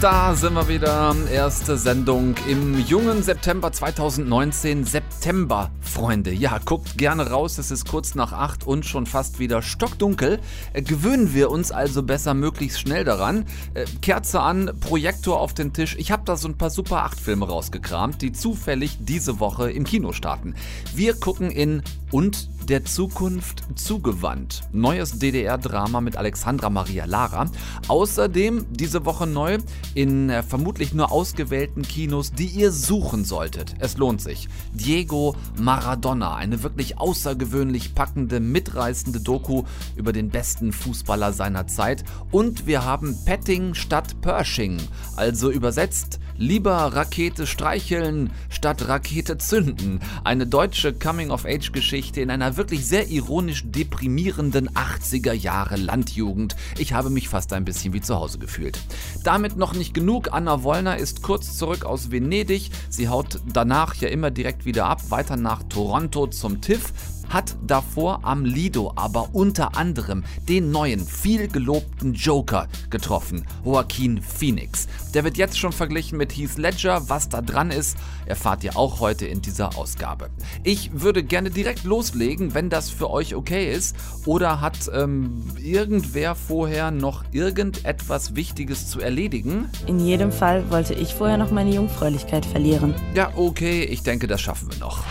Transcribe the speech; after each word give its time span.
Da 0.00 0.34
sind 0.34 0.54
wir 0.54 0.66
wieder. 0.66 1.14
Erste 1.30 1.76
Sendung 1.76 2.34
im 2.48 2.78
jungen 2.86 3.22
September 3.22 3.70
2019. 3.70 4.86
September, 4.86 5.70
Freunde. 5.82 6.32
Ja, 6.32 6.56
guckt 6.64 6.96
gerne 6.96 7.28
raus. 7.28 7.58
Es 7.58 7.70
ist 7.70 7.86
kurz 7.86 8.14
nach 8.14 8.32
acht 8.32 8.66
und 8.66 8.86
schon 8.86 9.04
fast 9.04 9.38
wieder 9.38 9.60
stockdunkel. 9.60 10.40
Äh, 10.72 10.80
gewöhnen 10.80 11.34
wir 11.34 11.50
uns 11.50 11.70
also 11.70 12.02
besser 12.02 12.32
möglichst 12.32 12.80
schnell 12.80 13.04
daran. 13.04 13.44
Äh, 13.74 13.84
Kerze 14.00 14.40
an, 14.40 14.70
Projektor 14.80 15.38
auf 15.38 15.52
den 15.52 15.74
Tisch. 15.74 15.96
Ich 15.98 16.10
habe 16.10 16.22
da 16.24 16.38
so 16.38 16.48
ein 16.48 16.56
paar 16.56 16.70
Super 16.70 17.04
8 17.04 17.20
Filme 17.20 17.46
rausgekramt, 17.46 18.22
die 18.22 18.32
zufällig 18.32 18.96
diese 19.00 19.38
Woche 19.38 19.70
im 19.70 19.84
Kino 19.84 20.12
starten. 20.12 20.54
Wir 20.94 21.12
gucken 21.12 21.50
in 21.50 21.82
und 22.10 22.48
der 22.70 22.84
Zukunft 22.84 23.64
zugewandt. 23.74 24.62
Neues 24.70 25.18
DDR-Drama 25.18 26.00
mit 26.00 26.16
Alexandra 26.16 26.70
Maria 26.70 27.04
Lara. 27.04 27.50
Außerdem 27.88 28.64
diese 28.70 29.04
Woche 29.04 29.26
neu 29.26 29.58
in 29.94 30.30
äh, 30.30 30.44
vermutlich 30.44 30.94
nur 30.94 31.10
ausgewählten 31.10 31.82
Kinos, 31.82 32.32
die 32.32 32.46
ihr 32.46 32.70
suchen 32.70 33.24
solltet. 33.24 33.74
Es 33.80 33.96
lohnt 33.96 34.20
sich. 34.22 34.48
Diego 34.72 35.34
Maradona, 35.58 36.36
eine 36.36 36.62
wirklich 36.62 36.96
außergewöhnlich 36.96 37.96
packende, 37.96 38.38
mitreißende 38.38 39.18
Doku 39.18 39.64
über 39.96 40.12
den 40.12 40.28
besten 40.28 40.72
Fußballer 40.72 41.32
seiner 41.32 41.66
Zeit. 41.66 42.04
Und 42.30 42.68
wir 42.68 42.84
haben 42.84 43.16
Petting 43.24 43.74
statt 43.74 44.20
Pershing, 44.20 44.78
also 45.16 45.50
übersetzt 45.50 46.20
Lieber 46.40 46.72
Rakete 46.72 47.46
streicheln 47.46 48.30
statt 48.48 48.88
Rakete 48.88 49.36
zünden. 49.36 50.00
Eine 50.24 50.46
deutsche 50.46 50.94
Coming-of-Age-Geschichte 50.94 52.22
in 52.22 52.30
einer 52.30 52.56
wirklich 52.56 52.86
sehr 52.86 53.10
ironisch 53.10 53.64
deprimierenden 53.66 54.70
80er 54.70 55.34
Jahre 55.34 55.76
Landjugend. 55.76 56.56
Ich 56.78 56.94
habe 56.94 57.10
mich 57.10 57.28
fast 57.28 57.52
ein 57.52 57.66
bisschen 57.66 57.92
wie 57.92 58.00
zu 58.00 58.16
Hause 58.16 58.38
gefühlt. 58.38 58.80
Damit 59.22 59.58
noch 59.58 59.74
nicht 59.74 59.92
genug. 59.92 60.32
Anna 60.32 60.62
Wollner 60.62 60.96
ist 60.96 61.20
kurz 61.20 61.58
zurück 61.58 61.84
aus 61.84 62.10
Venedig. 62.10 62.70
Sie 62.88 63.10
haut 63.10 63.40
danach 63.52 63.94
ja 63.96 64.08
immer 64.08 64.30
direkt 64.30 64.64
wieder 64.64 64.86
ab, 64.86 65.10
weiter 65.10 65.36
nach 65.36 65.62
Toronto 65.64 66.26
zum 66.26 66.62
TIFF 66.62 66.94
hat 67.30 67.56
davor 67.66 68.20
am 68.22 68.44
Lido 68.44 68.92
aber 68.96 69.30
unter 69.32 69.76
anderem 69.76 70.24
den 70.48 70.70
neuen, 70.70 71.00
viel 71.00 71.48
gelobten 71.48 72.12
Joker 72.12 72.68
getroffen, 72.90 73.46
Joaquin 73.64 74.20
Phoenix. 74.20 74.88
Der 75.14 75.24
wird 75.24 75.36
jetzt 75.36 75.58
schon 75.58 75.72
verglichen 75.72 76.18
mit 76.18 76.36
Heath 76.36 76.58
Ledger. 76.58 77.08
Was 77.08 77.28
da 77.28 77.40
dran 77.40 77.70
ist, 77.70 77.96
erfahrt 78.26 78.64
ihr 78.64 78.76
auch 78.76 79.00
heute 79.00 79.26
in 79.26 79.40
dieser 79.40 79.78
Ausgabe. 79.78 80.30
Ich 80.64 80.90
würde 80.92 81.22
gerne 81.22 81.50
direkt 81.50 81.84
loslegen, 81.84 82.54
wenn 82.54 82.68
das 82.68 82.90
für 82.90 83.10
euch 83.10 83.34
okay 83.34 83.72
ist. 83.72 83.96
Oder 84.26 84.60
hat 84.60 84.90
ähm, 84.92 85.42
irgendwer 85.62 86.34
vorher 86.34 86.90
noch 86.90 87.24
irgendetwas 87.32 88.34
Wichtiges 88.34 88.88
zu 88.88 89.00
erledigen? 89.00 89.68
In 89.86 90.00
jedem 90.04 90.32
Fall 90.32 90.70
wollte 90.70 90.94
ich 90.94 91.14
vorher 91.14 91.38
noch 91.38 91.50
meine 91.50 91.74
Jungfräulichkeit 91.74 92.44
verlieren. 92.44 92.94
Ja, 93.14 93.32
okay, 93.36 93.84
ich 93.84 94.02
denke, 94.02 94.26
das 94.26 94.40
schaffen 94.40 94.70
wir 94.70 94.78
noch. 94.78 95.04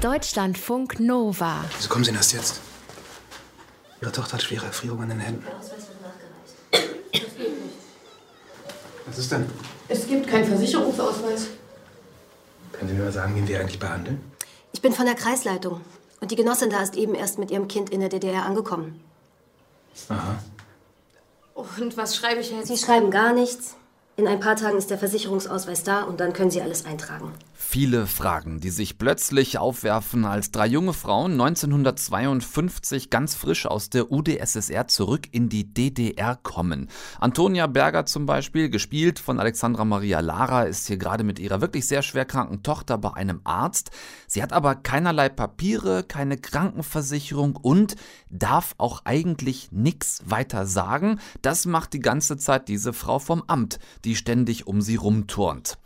Deutschlandfunk 0.00 0.98
Nova. 0.98 1.62
Wieso 1.76 1.90
kommen 1.90 2.04
Sie 2.04 2.10
denn 2.10 2.16
erst 2.16 2.32
jetzt? 2.32 2.60
Ihre 4.00 4.10
Tochter 4.10 4.34
hat 4.34 4.42
schwere 4.42 4.64
Erfrierung 4.64 5.02
an 5.02 5.10
den 5.10 5.20
Händen. 5.20 5.44
Was 9.04 9.18
ist 9.18 9.30
denn? 9.30 9.44
Es 9.88 10.06
gibt 10.06 10.26
keinen 10.26 10.46
Versicherungsausweis. 10.46 11.48
Können 12.72 12.88
Sie 12.88 12.94
mir 12.94 13.04
mal 13.04 13.12
sagen, 13.12 13.36
wen 13.36 13.46
wir 13.46 13.60
eigentlich 13.60 13.78
behandeln? 13.78 14.32
Ich 14.72 14.80
bin 14.80 14.94
von 14.94 15.04
der 15.04 15.16
Kreisleitung. 15.16 15.82
Und 16.22 16.30
die 16.30 16.36
Genossin 16.36 16.70
da 16.70 16.82
ist 16.82 16.96
eben 16.96 17.14
erst 17.14 17.38
mit 17.38 17.50
ihrem 17.50 17.68
Kind 17.68 17.90
in 17.90 18.00
der 18.00 18.08
DDR 18.08 18.46
angekommen. 18.46 19.04
Aha. 20.08 20.38
Und 21.54 21.98
was 21.98 22.16
schreibe 22.16 22.40
ich 22.40 22.50
jetzt? 22.50 22.68
Sie 22.68 22.78
schreiben 22.78 23.10
gar 23.10 23.34
nichts. 23.34 23.76
In 24.20 24.28
ein 24.28 24.38
paar 24.38 24.54
Tagen 24.54 24.76
ist 24.76 24.90
der 24.90 24.98
Versicherungsausweis 24.98 25.82
da 25.82 26.02
und 26.02 26.20
dann 26.20 26.34
können 26.34 26.50
Sie 26.50 26.60
alles 26.60 26.84
eintragen. 26.84 27.32
Viele 27.54 28.06
Fragen, 28.06 28.60
die 28.60 28.70
sich 28.70 28.98
plötzlich 28.98 29.56
aufwerfen, 29.56 30.24
als 30.26 30.50
drei 30.50 30.66
junge 30.66 30.92
Frauen 30.92 31.32
1952 31.40 33.08
ganz 33.08 33.34
frisch 33.34 33.64
aus 33.64 33.88
der 33.88 34.10
UdSSR 34.10 34.88
zurück 34.88 35.28
in 35.30 35.48
die 35.48 35.72
DDR 35.72 36.36
kommen. 36.42 36.88
Antonia 37.18 37.66
Berger 37.66 38.04
zum 38.06 38.26
Beispiel, 38.26 38.68
gespielt 38.68 39.20
von 39.20 39.38
Alexandra 39.38 39.84
Maria 39.84 40.20
Lara, 40.20 40.64
ist 40.64 40.88
hier 40.88 40.96
gerade 40.98 41.22
mit 41.24 41.38
ihrer 41.38 41.60
wirklich 41.60 41.86
sehr 41.86 42.02
schwer 42.02 42.24
kranken 42.24 42.62
Tochter 42.62 42.98
bei 42.98 43.14
einem 43.14 43.40
Arzt. 43.44 43.90
Sie 44.26 44.42
hat 44.42 44.52
aber 44.52 44.74
keinerlei 44.74 45.28
Papiere, 45.28 46.02
keine 46.02 46.36
Krankenversicherung 46.36 47.56
und 47.56 47.94
darf 48.30 48.74
auch 48.78 49.02
eigentlich 49.04 49.70
nichts 49.70 50.22
weiter 50.26 50.66
sagen. 50.66 51.20
Das 51.40 51.66
macht 51.66 51.92
die 51.92 52.00
ganze 52.00 52.36
Zeit 52.36 52.68
diese 52.68 52.92
Frau 52.92 53.18
vom 53.18 53.44
Amt, 53.46 53.78
die 54.04 54.09
ständig 54.14 54.66
um 54.66 54.80
sie 54.82 54.96
rumturnt. 54.96 55.78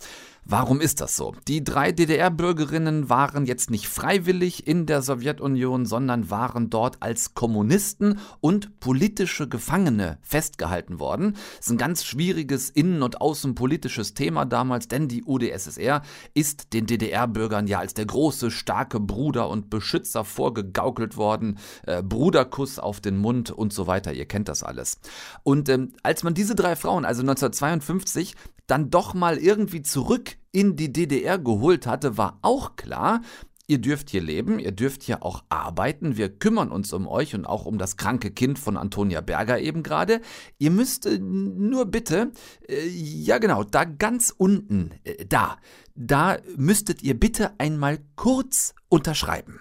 Warum 0.46 0.82
ist 0.82 1.00
das 1.00 1.16
so? 1.16 1.34
Die 1.48 1.64
drei 1.64 1.90
DDR-Bürgerinnen 1.90 3.08
waren 3.08 3.46
jetzt 3.46 3.70
nicht 3.70 3.88
freiwillig 3.88 4.66
in 4.66 4.84
der 4.84 5.00
Sowjetunion, 5.00 5.86
sondern 5.86 6.28
waren 6.28 6.68
dort 6.68 6.98
als 7.00 7.32
Kommunisten 7.32 8.18
und 8.40 8.78
politische 8.78 9.48
Gefangene 9.48 10.18
festgehalten 10.20 11.00
worden. 11.00 11.32
Das 11.56 11.66
ist 11.66 11.70
ein 11.70 11.78
ganz 11.78 12.04
schwieriges 12.04 12.68
innen- 12.68 13.02
und 13.02 13.22
außenpolitisches 13.22 14.12
Thema 14.12 14.44
damals, 14.44 14.86
denn 14.86 15.08
die 15.08 15.24
UdSSR 15.24 16.02
ist 16.34 16.74
den 16.74 16.84
DDR-Bürgern 16.86 17.66
ja 17.66 17.78
als 17.78 17.94
der 17.94 18.04
große, 18.04 18.50
starke 18.50 19.00
Bruder 19.00 19.48
und 19.48 19.70
Beschützer 19.70 20.24
vorgegaukelt 20.24 21.16
worden. 21.16 21.58
Äh, 21.86 22.02
Bruderkuss 22.02 22.78
auf 22.78 23.00
den 23.00 23.16
Mund 23.16 23.50
und 23.50 23.72
so 23.72 23.86
weiter. 23.86 24.12
Ihr 24.12 24.26
kennt 24.26 24.50
das 24.50 24.62
alles. 24.62 24.98
Und 25.42 25.70
ähm, 25.70 25.94
als 26.02 26.22
man 26.22 26.34
diese 26.34 26.54
drei 26.54 26.76
Frauen, 26.76 27.06
also 27.06 27.22
1952, 27.22 28.34
dann 28.66 28.90
doch 28.90 29.14
mal 29.14 29.38
irgendwie 29.38 29.82
zurück 29.82 30.36
in 30.52 30.76
die 30.76 30.92
DDR 30.92 31.38
geholt 31.38 31.86
hatte, 31.86 32.16
war 32.16 32.38
auch 32.42 32.76
klar, 32.76 33.20
Ihr 33.66 33.78
dürft 33.78 34.10
hier 34.10 34.20
leben, 34.20 34.58
ihr 34.58 34.72
dürft 34.72 35.02
hier 35.04 35.22
auch 35.22 35.42
arbeiten, 35.48 36.18
wir 36.18 36.28
kümmern 36.28 36.70
uns 36.70 36.92
um 36.92 37.08
euch 37.08 37.34
und 37.34 37.46
auch 37.46 37.64
um 37.64 37.78
das 37.78 37.96
kranke 37.96 38.30
Kind 38.30 38.58
von 38.58 38.76
Antonia 38.76 39.22
Berger 39.22 39.58
eben 39.58 39.82
gerade. 39.82 40.20
Ihr 40.58 40.70
müsst 40.70 41.06
äh, 41.06 41.18
nur 41.18 41.86
bitte, 41.86 42.32
äh, 42.68 42.86
ja 42.86 43.38
genau, 43.38 43.64
da 43.64 43.84
ganz 43.84 44.34
unten, 44.36 44.90
äh, 45.04 45.24
da, 45.24 45.56
da 45.94 46.36
müsstet 46.56 47.02
ihr 47.02 47.18
bitte 47.18 47.58
einmal 47.58 48.00
kurz 48.16 48.74
unterschreiben. 48.90 49.60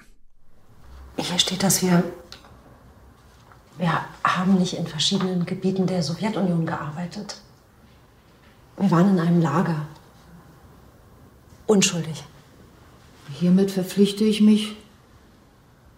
Hier 1.16 1.40
steht, 1.40 1.64
dass 1.64 1.82
wir, 1.82 2.04
wir 3.78 4.06
haben 4.22 4.56
nicht 4.56 4.74
in 4.74 4.86
verschiedenen 4.86 5.46
Gebieten 5.46 5.88
der 5.88 6.04
Sowjetunion 6.04 6.66
gearbeitet. 6.66 7.38
Wir 8.78 8.92
waren 8.92 9.10
in 9.10 9.20
einem 9.20 9.42
Lager. 9.42 9.88
Unschuldig. 11.68 12.24
Hiermit 13.40 13.72
verpflichte 13.72 14.24
ich 14.24 14.42
mich, 14.42 14.76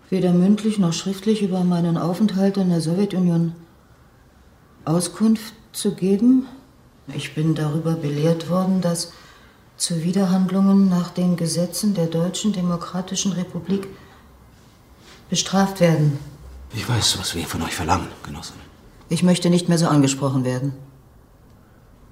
weder 0.09 0.33
mündlich 0.33 0.77
noch 0.77 0.93
schriftlich 0.93 1.41
über 1.41 1.63
meinen 1.63 1.97
Aufenthalt 1.97 2.57
in 2.57 2.69
der 2.69 2.81
Sowjetunion 2.81 3.53
Auskunft 4.85 5.53
zu 5.73 5.95
geben. 5.95 6.45
Ich 7.13 7.33
bin 7.33 7.55
darüber 7.55 7.93
belehrt 7.93 8.49
worden, 8.49 8.81
dass 8.81 9.11
Zuwiderhandlungen 9.77 10.89
nach 10.89 11.09
den 11.09 11.35
Gesetzen 11.35 11.93
der 11.93 12.05
Deutschen 12.05 12.53
Demokratischen 12.53 13.33
Republik 13.33 13.87
bestraft 15.29 15.79
werden. 15.79 16.19
Ich 16.73 16.87
weiß, 16.87 17.19
was 17.19 17.35
wir 17.35 17.45
von 17.45 17.61
euch 17.63 17.75
verlangen, 17.75 18.07
Genossin. 18.23 18.55
Ich 19.09 19.23
möchte 19.23 19.49
nicht 19.49 19.69
mehr 19.69 19.77
so 19.77 19.87
angesprochen 19.87 20.45
werden. 20.45 20.73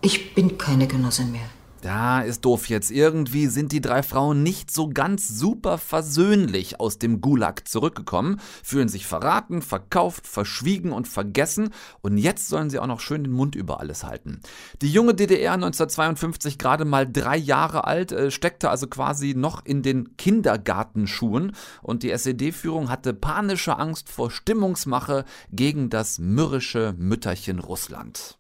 Ich 0.06 0.36
bin 0.36 0.58
keine 0.58 0.86
Genossin 0.86 1.32
mehr. 1.32 1.50
Da 1.80 2.20
ist 2.20 2.44
doof 2.44 2.68
jetzt. 2.68 2.92
Irgendwie 2.92 3.48
sind 3.48 3.72
die 3.72 3.80
drei 3.80 4.04
Frauen 4.04 4.44
nicht 4.44 4.70
so 4.70 4.90
ganz 4.90 5.30
super 5.30 5.78
versöhnlich 5.78 6.82
aus 6.82 7.00
dem 7.00 7.22
Gulag 7.22 7.66
zurückgekommen, 7.70 8.42
fühlen 8.64 8.90
sich 8.90 9.08
verraten, 9.08 9.62
verkauft, 9.62 10.28
verschwiegen 10.28 10.92
und 10.92 11.08
vergessen 11.08 11.70
und 12.02 12.18
jetzt 12.18 12.50
sollen 12.50 12.70
sie 12.70 12.80
auch 12.80 12.88
noch 12.88 13.00
schön 13.00 13.24
den 13.24 13.32
Mund 13.32 13.56
über 13.56 13.80
alles 13.80 14.04
halten. 14.04 14.42
Die 14.82 14.92
junge 14.92 15.14
DDR 15.14 15.54
1952 15.54 16.58
gerade 16.58 16.84
mal 16.84 17.10
drei 17.10 17.38
Jahre 17.38 17.86
alt, 17.86 18.12
äh, 18.12 18.30
steckte 18.30 18.70
also 18.70 18.88
quasi 18.88 19.36
noch 19.36 19.66
in 19.66 19.84
den 19.84 20.18
Kindergartenschuhen 20.18 21.54
und 21.82 22.04
die 22.04 22.12
SED-Führung 22.12 22.90
hatte 22.90 23.14
panische 23.14 23.80
Angst 23.80 24.10
vor 24.10 24.32
Stimmungsmache 24.32 25.24
gegen 25.54 25.90
das 25.90 26.20
mürrische 26.20 26.94
Mütterchen 26.98 27.60
Russland. 27.60 28.38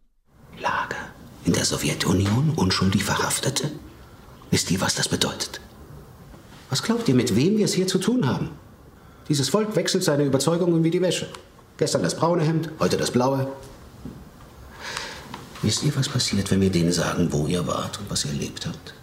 Lager 0.59 1.22
in 1.45 1.53
der 1.53 1.65
Sowjetunion 1.65 2.53
unschuldig 2.55 3.03
Verhaftete? 3.03 3.71
Wisst 4.51 4.71
ihr, 4.71 4.81
was 4.81 4.95
das 4.95 5.09
bedeutet? 5.09 5.59
Was 6.69 6.83
glaubt 6.83 7.07
ihr, 7.07 7.15
mit 7.15 7.35
wem 7.35 7.57
wir 7.57 7.65
es 7.65 7.73
hier 7.73 7.87
zu 7.87 7.97
tun 7.97 8.27
haben? 8.27 8.49
Dieses 9.29 9.49
Volk 9.49 9.75
wechselt 9.75 10.03
seine 10.03 10.25
Überzeugungen 10.25 10.83
wie 10.83 10.91
die 10.91 11.01
Wäsche. 11.01 11.27
Gestern 11.77 12.03
das 12.03 12.15
braune 12.15 12.43
Hemd, 12.43 12.69
heute 12.79 12.97
das 12.97 13.11
blaue. 13.11 13.47
Wisst 15.61 15.83
ihr, 15.83 15.95
was 15.95 16.09
passiert, 16.09 16.51
wenn 16.51 16.61
wir 16.61 16.69
denen 16.69 16.91
sagen, 16.91 17.29
wo 17.31 17.47
ihr 17.47 17.65
wart 17.65 17.99
und 17.99 18.09
was 18.09 18.25
ihr 18.25 18.31
erlebt 18.31 18.65
habt? 18.65 18.93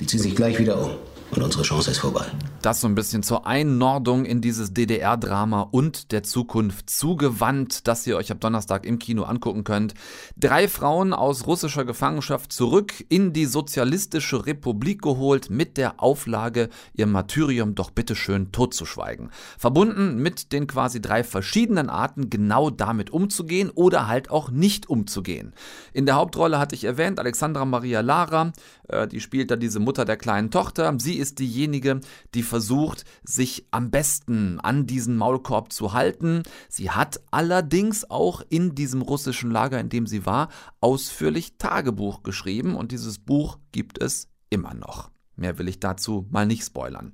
Die 0.00 0.06
ziehen 0.06 0.20
sich 0.20 0.34
gleich 0.34 0.58
wieder 0.58 0.78
um 0.80 0.96
und 1.30 1.42
unsere 1.42 1.62
Chance 1.62 1.90
ist 1.90 1.98
vorbei. 1.98 2.26
Das 2.62 2.80
so 2.80 2.88
ein 2.88 2.94
bisschen 2.94 3.22
zur 3.22 3.46
Einordnung 3.46 4.24
in 4.24 4.40
dieses 4.40 4.72
DDR-Drama 4.72 5.68
und 5.70 6.12
der 6.12 6.22
Zukunft 6.22 6.88
zugewandt, 6.88 7.86
das 7.86 8.06
ihr 8.06 8.16
euch 8.16 8.30
ab 8.32 8.40
Donnerstag 8.40 8.86
im 8.86 8.98
Kino 8.98 9.24
angucken 9.24 9.64
könnt. 9.64 9.92
Drei 10.38 10.66
Frauen 10.68 11.12
aus 11.12 11.46
russischer 11.46 11.84
Gefangenschaft 11.84 12.52
zurück 12.52 12.92
in 13.08 13.32
die 13.32 13.44
sozialistische 13.44 14.46
Republik 14.46 15.02
geholt 15.02 15.50
mit 15.50 15.76
der 15.76 16.02
Auflage, 16.02 16.70
ihr 16.94 17.06
Martyrium 17.06 17.74
doch 17.74 17.90
bitteschön 17.90 18.50
totzuschweigen. 18.50 19.30
Verbunden 19.58 20.22
mit 20.22 20.52
den 20.52 20.66
quasi 20.66 21.02
drei 21.02 21.22
verschiedenen 21.22 21.90
Arten, 21.90 22.30
genau 22.30 22.70
damit 22.70 23.10
umzugehen 23.10 23.70
oder 23.70 24.06
halt 24.08 24.30
auch 24.30 24.50
nicht 24.50 24.88
umzugehen. 24.88 25.52
In 25.92 26.06
der 26.06 26.14
Hauptrolle 26.14 26.58
hatte 26.58 26.74
ich 26.74 26.84
erwähnt, 26.84 27.18
Alexandra 27.18 27.64
Maria 27.64 28.00
Lara, 28.00 28.52
äh, 28.88 29.06
die 29.06 29.20
spielt 29.20 29.50
da 29.50 29.56
diese 29.56 29.80
Mutter 29.80 30.04
der 30.04 30.16
kleinen 30.16 30.50
Tochter. 30.50 30.88
Sie 31.14 31.20
ist 31.20 31.38
diejenige, 31.38 32.00
die 32.34 32.42
versucht, 32.42 33.04
sich 33.22 33.68
am 33.70 33.92
besten 33.92 34.58
an 34.58 34.84
diesen 34.88 35.16
Maulkorb 35.16 35.72
zu 35.72 35.92
halten. 35.92 36.42
Sie 36.68 36.90
hat 36.90 37.20
allerdings 37.30 38.10
auch 38.10 38.42
in 38.48 38.74
diesem 38.74 39.00
russischen 39.00 39.52
Lager, 39.52 39.78
in 39.78 39.90
dem 39.90 40.08
sie 40.08 40.26
war, 40.26 40.48
ausführlich 40.80 41.56
Tagebuch 41.56 42.24
geschrieben 42.24 42.74
und 42.74 42.90
dieses 42.90 43.20
Buch 43.20 43.58
gibt 43.70 44.02
es 44.02 44.26
immer 44.50 44.74
noch. 44.74 45.12
Mehr 45.36 45.56
will 45.60 45.68
ich 45.68 45.78
dazu 45.78 46.26
mal 46.32 46.46
nicht 46.46 46.64
spoilern. 46.64 47.12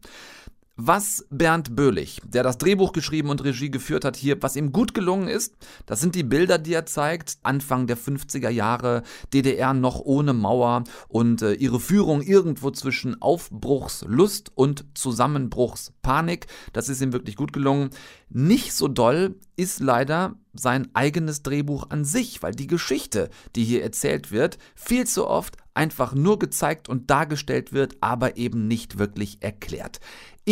Was 0.83 1.27
Bernd 1.29 1.77
Böhlich, 1.77 2.23
der 2.25 2.43
das 2.43 2.57
Drehbuch 2.57 2.95
geschrieben 2.95 3.29
und 3.29 3.45
Regie 3.45 3.71
geführt 3.71 4.07
hat, 4.07 4.17
hier, 4.17 4.43
was 4.43 4.57
ihm 4.57 4.73
gut 4.73 4.95
gelungen 4.95 5.29
ist, 5.29 5.55
das 5.85 6.01
sind 6.01 6.15
die 6.15 6.23
Bilder, 6.23 6.57
die 6.57 6.73
er 6.73 6.87
zeigt, 6.87 7.37
Anfang 7.43 7.87
der 7.87 7.99
50er 7.99 8.49
Jahre, 8.49 9.03
DDR 9.35 9.75
noch 9.75 10.01
ohne 10.01 10.33
Mauer 10.33 10.85
und 11.09 11.43
äh, 11.43 11.53
ihre 11.53 11.81
Führung 11.81 12.23
irgendwo 12.23 12.71
zwischen 12.71 13.21
Aufbruchslust 13.21 14.53
und 14.55 14.87
Zusammenbruchspanik. 14.95 16.47
Das 16.73 16.89
ist 16.89 17.03
ihm 17.03 17.13
wirklich 17.13 17.37
gut 17.37 17.53
gelungen. 17.53 17.91
Nicht 18.31 18.73
so 18.73 18.89
doll 18.89 19.35
ist 19.57 19.81
leider 19.81 20.37
sein 20.55 20.89
eigenes 20.95 21.43
Drehbuch 21.43 21.91
an 21.91 22.07
sich, 22.07 22.43
weil 22.43 22.53
die 22.53 22.67
Geschichte, 22.67 23.29
die 23.55 23.65
hier 23.65 23.83
erzählt 23.83 24.33
wird, 24.33 24.57
viel 24.75 25.07
zu 25.07 25.27
oft 25.27 25.59
einfach 25.75 26.15
nur 26.15 26.39
gezeigt 26.39 26.89
und 26.89 27.11
dargestellt 27.11 27.73
wird, 27.73 27.97
aber 28.01 28.37
eben 28.37 28.67
nicht 28.67 28.99
wirklich 28.99 29.43
erklärt. 29.43 30.01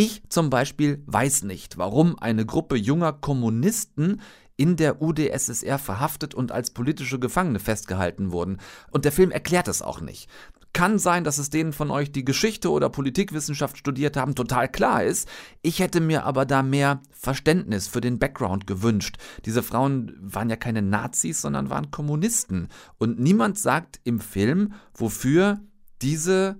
Ich 0.01 0.23
zum 0.29 0.49
Beispiel 0.49 1.03
weiß 1.07 1.43
nicht, 1.43 1.77
warum 1.77 2.17
eine 2.17 2.45
Gruppe 2.45 2.77
junger 2.77 3.11
Kommunisten 3.11 4.21
in 4.55 4.77
der 4.77 5.01
UdSSR 5.01 5.77
verhaftet 5.77 6.33
und 6.33 6.53
als 6.53 6.71
politische 6.71 7.19
Gefangene 7.19 7.59
festgehalten 7.59 8.31
wurden. 8.31 8.59
Und 8.91 9.03
der 9.03 9.11
Film 9.11 9.29
erklärt 9.29 9.67
es 9.67 9.81
auch 9.81 9.99
nicht. 9.99 10.29
Kann 10.71 10.99
sein, 10.99 11.25
dass 11.25 11.37
es 11.37 11.49
denen 11.49 11.73
von 11.73 11.91
euch, 11.91 12.13
die 12.13 12.23
Geschichte 12.23 12.71
oder 12.71 12.87
Politikwissenschaft 12.87 13.77
studiert 13.77 14.15
haben, 14.15 14.35
total 14.35 14.69
klar 14.69 15.03
ist. 15.03 15.27
Ich 15.61 15.79
hätte 15.79 15.99
mir 15.99 16.23
aber 16.23 16.45
da 16.45 16.63
mehr 16.63 17.01
Verständnis 17.11 17.89
für 17.89 17.99
den 17.99 18.19
Background 18.19 18.67
gewünscht. 18.67 19.17
Diese 19.43 19.63
Frauen 19.63 20.15
waren 20.21 20.49
ja 20.49 20.55
keine 20.55 20.81
Nazis, 20.81 21.41
sondern 21.41 21.69
waren 21.69 21.91
Kommunisten. 21.91 22.69
Und 22.99 23.19
niemand 23.19 23.59
sagt 23.59 23.99
im 24.05 24.21
Film, 24.21 24.75
wofür 24.93 25.59
diese 26.01 26.57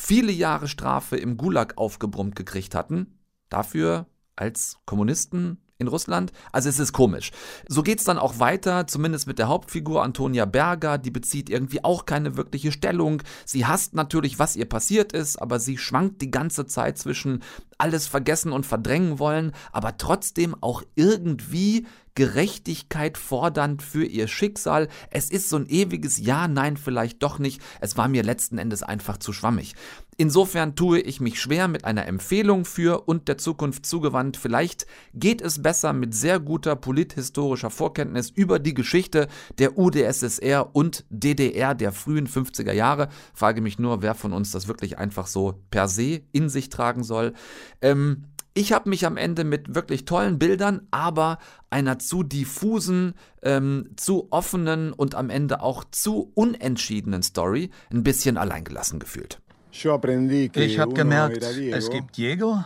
viele 0.00 0.32
Jahre 0.32 0.66
Strafe 0.66 1.16
im 1.16 1.36
Gulag 1.36 1.76
aufgebrummt 1.76 2.34
gekriegt 2.34 2.74
hatten, 2.74 3.18
dafür 3.50 4.06
als 4.34 4.78
Kommunisten 4.86 5.58
in 5.78 5.88
Russland. 5.88 6.32
Also 6.52 6.68
es 6.68 6.78
ist 6.78 6.92
komisch. 6.92 7.32
So 7.68 7.82
geht 7.82 7.98
es 7.98 8.04
dann 8.04 8.18
auch 8.18 8.38
weiter, 8.38 8.86
zumindest 8.86 9.26
mit 9.26 9.38
der 9.38 9.48
Hauptfigur 9.48 10.02
Antonia 10.02 10.46
Berger. 10.46 10.98
Die 10.98 11.10
bezieht 11.10 11.50
irgendwie 11.50 11.84
auch 11.84 12.06
keine 12.06 12.36
wirkliche 12.36 12.72
Stellung. 12.72 13.22
Sie 13.44 13.66
hasst 13.66 13.94
natürlich, 13.94 14.38
was 14.38 14.56
ihr 14.56 14.68
passiert 14.68 15.12
ist, 15.12 15.36
aber 15.36 15.58
sie 15.58 15.76
schwankt 15.76 16.22
die 16.22 16.30
ganze 16.30 16.66
Zeit 16.66 16.98
zwischen 16.98 17.42
alles 17.80 18.06
vergessen 18.06 18.52
und 18.52 18.66
verdrängen 18.66 19.18
wollen, 19.18 19.52
aber 19.72 19.96
trotzdem 19.96 20.56
auch 20.60 20.82
irgendwie 20.94 21.86
Gerechtigkeit 22.14 23.16
fordernd 23.16 23.82
für 23.82 24.04
ihr 24.04 24.28
Schicksal. 24.28 24.88
Es 25.10 25.30
ist 25.30 25.48
so 25.48 25.56
ein 25.56 25.66
ewiges 25.66 26.18
Ja, 26.18 26.48
nein, 26.48 26.76
vielleicht 26.76 27.22
doch 27.22 27.38
nicht. 27.38 27.62
Es 27.80 27.96
war 27.96 28.08
mir 28.08 28.22
letzten 28.22 28.58
Endes 28.58 28.82
einfach 28.82 29.18
zu 29.18 29.32
schwammig. 29.32 29.74
Insofern 30.16 30.76
tue 30.76 31.00
ich 31.00 31.22
mich 31.22 31.40
schwer 31.40 31.66
mit 31.66 31.86
einer 31.86 32.06
Empfehlung 32.06 32.66
für 32.66 33.08
und 33.08 33.26
der 33.26 33.38
Zukunft 33.38 33.86
zugewandt. 33.86 34.36
Vielleicht 34.36 34.86
geht 35.14 35.40
es 35.40 35.62
besser 35.62 35.94
mit 35.94 36.14
sehr 36.14 36.40
guter 36.40 36.76
polithistorischer 36.76 37.70
Vorkenntnis 37.70 38.28
über 38.28 38.58
die 38.58 38.74
Geschichte 38.74 39.28
der 39.58 39.78
UdSSR 39.78 40.76
und 40.76 41.06
DDR 41.08 41.74
der 41.74 41.92
frühen 41.92 42.28
50er 42.28 42.72
Jahre. 42.72 43.08
Frage 43.32 43.62
mich 43.62 43.78
nur, 43.78 44.02
wer 44.02 44.14
von 44.14 44.34
uns 44.34 44.50
das 44.50 44.68
wirklich 44.68 44.98
einfach 44.98 45.26
so 45.26 45.62
per 45.70 45.88
se 45.88 46.20
in 46.32 46.50
sich 46.50 46.68
tragen 46.68 47.02
soll. 47.02 47.32
Ähm, 47.80 48.24
ich 48.52 48.72
habe 48.72 48.88
mich 48.88 49.06
am 49.06 49.16
Ende 49.16 49.44
mit 49.44 49.74
wirklich 49.74 50.04
tollen 50.04 50.38
Bildern, 50.38 50.86
aber 50.90 51.38
einer 51.70 51.98
zu 51.98 52.22
diffusen, 52.22 53.14
ähm, 53.42 53.90
zu 53.96 54.28
offenen 54.30 54.92
und 54.92 55.14
am 55.14 55.30
Ende 55.30 55.62
auch 55.62 55.84
zu 55.90 56.32
unentschiedenen 56.34 57.22
Story 57.22 57.70
ein 57.92 58.02
bisschen 58.02 58.36
alleingelassen 58.36 58.98
gefühlt. 58.98 59.40
Ich 59.70 60.78
habe 60.80 60.94
gemerkt, 60.94 61.42
es 61.44 61.90
gibt 61.90 62.16
Diego 62.16 62.64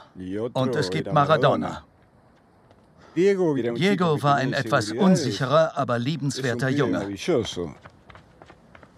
und 0.55 0.75
es 0.75 0.91
gibt 0.91 1.12
Maradona. 1.12 1.85
Diego 3.15 4.23
war 4.23 4.37
ein 4.37 4.53
etwas 4.55 4.91
unsicherer, 4.91 5.77
aber 5.77 5.99
liebenswerter 5.99 6.71
Junge. 6.71 7.15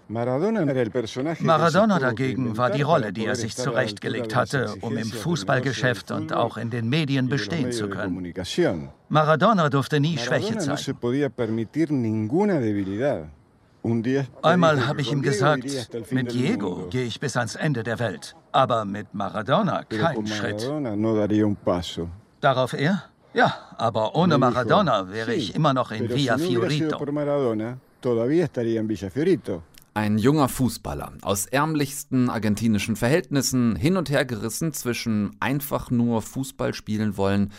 Maradona 0.08 1.98
dagegen 1.98 2.56
war 2.56 2.70
die 2.70 2.82
Rolle, 2.82 3.12
die 3.12 3.26
er 3.26 3.34
sich 3.34 3.56
zurechtgelegt 3.56 4.36
hatte, 4.36 4.74
um 4.80 4.96
im 4.96 5.10
Fußballgeschäft 5.10 6.12
und 6.12 6.32
auch 6.32 6.56
in 6.56 6.70
den 6.70 6.88
Medien 6.88 7.28
bestehen 7.28 7.72
zu 7.72 7.88
können. 7.88 8.32
Maradona 9.08 9.68
durfte 9.68 9.98
nie 9.98 10.16
Schwäche 10.16 10.58
zeigen. 10.58 10.78
Einmal 14.42 14.86
habe 14.86 15.00
ich 15.00 15.12
ihm 15.12 15.22
gesagt, 15.22 15.64
mit 16.10 16.32
Diego 16.32 16.86
gehe 16.90 17.04
ich 17.04 17.20
bis 17.20 17.36
ans 17.36 17.54
Ende 17.56 17.82
der 17.82 17.98
Welt, 17.98 18.36
aber 18.52 18.84
mit 18.84 19.12
Maradona 19.12 19.84
keinen 19.84 20.26
Schritt. 20.26 20.70
Darauf 22.40 22.72
er, 22.74 23.04
ja, 23.34 23.54
aber 23.76 24.14
ohne 24.14 24.38
Maradona 24.38 25.10
wäre 25.10 25.34
ich 25.34 25.54
immer 25.54 25.74
noch 25.74 25.90
in 25.90 26.08
Villa 26.08 26.38
Fiorito. 26.38 26.98
Ein 29.96 30.18
junger 30.18 30.50
Fußballer 30.50 31.14
aus 31.22 31.46
ärmlichsten 31.46 32.28
argentinischen 32.28 32.96
Verhältnissen, 32.96 33.76
hin 33.76 33.96
und 33.96 34.10
her 34.10 34.26
gerissen 34.26 34.74
zwischen 34.74 35.34
einfach 35.40 35.90
nur 35.90 36.20
Fußball 36.20 36.74
spielen 36.74 37.16
wollen 37.16 37.50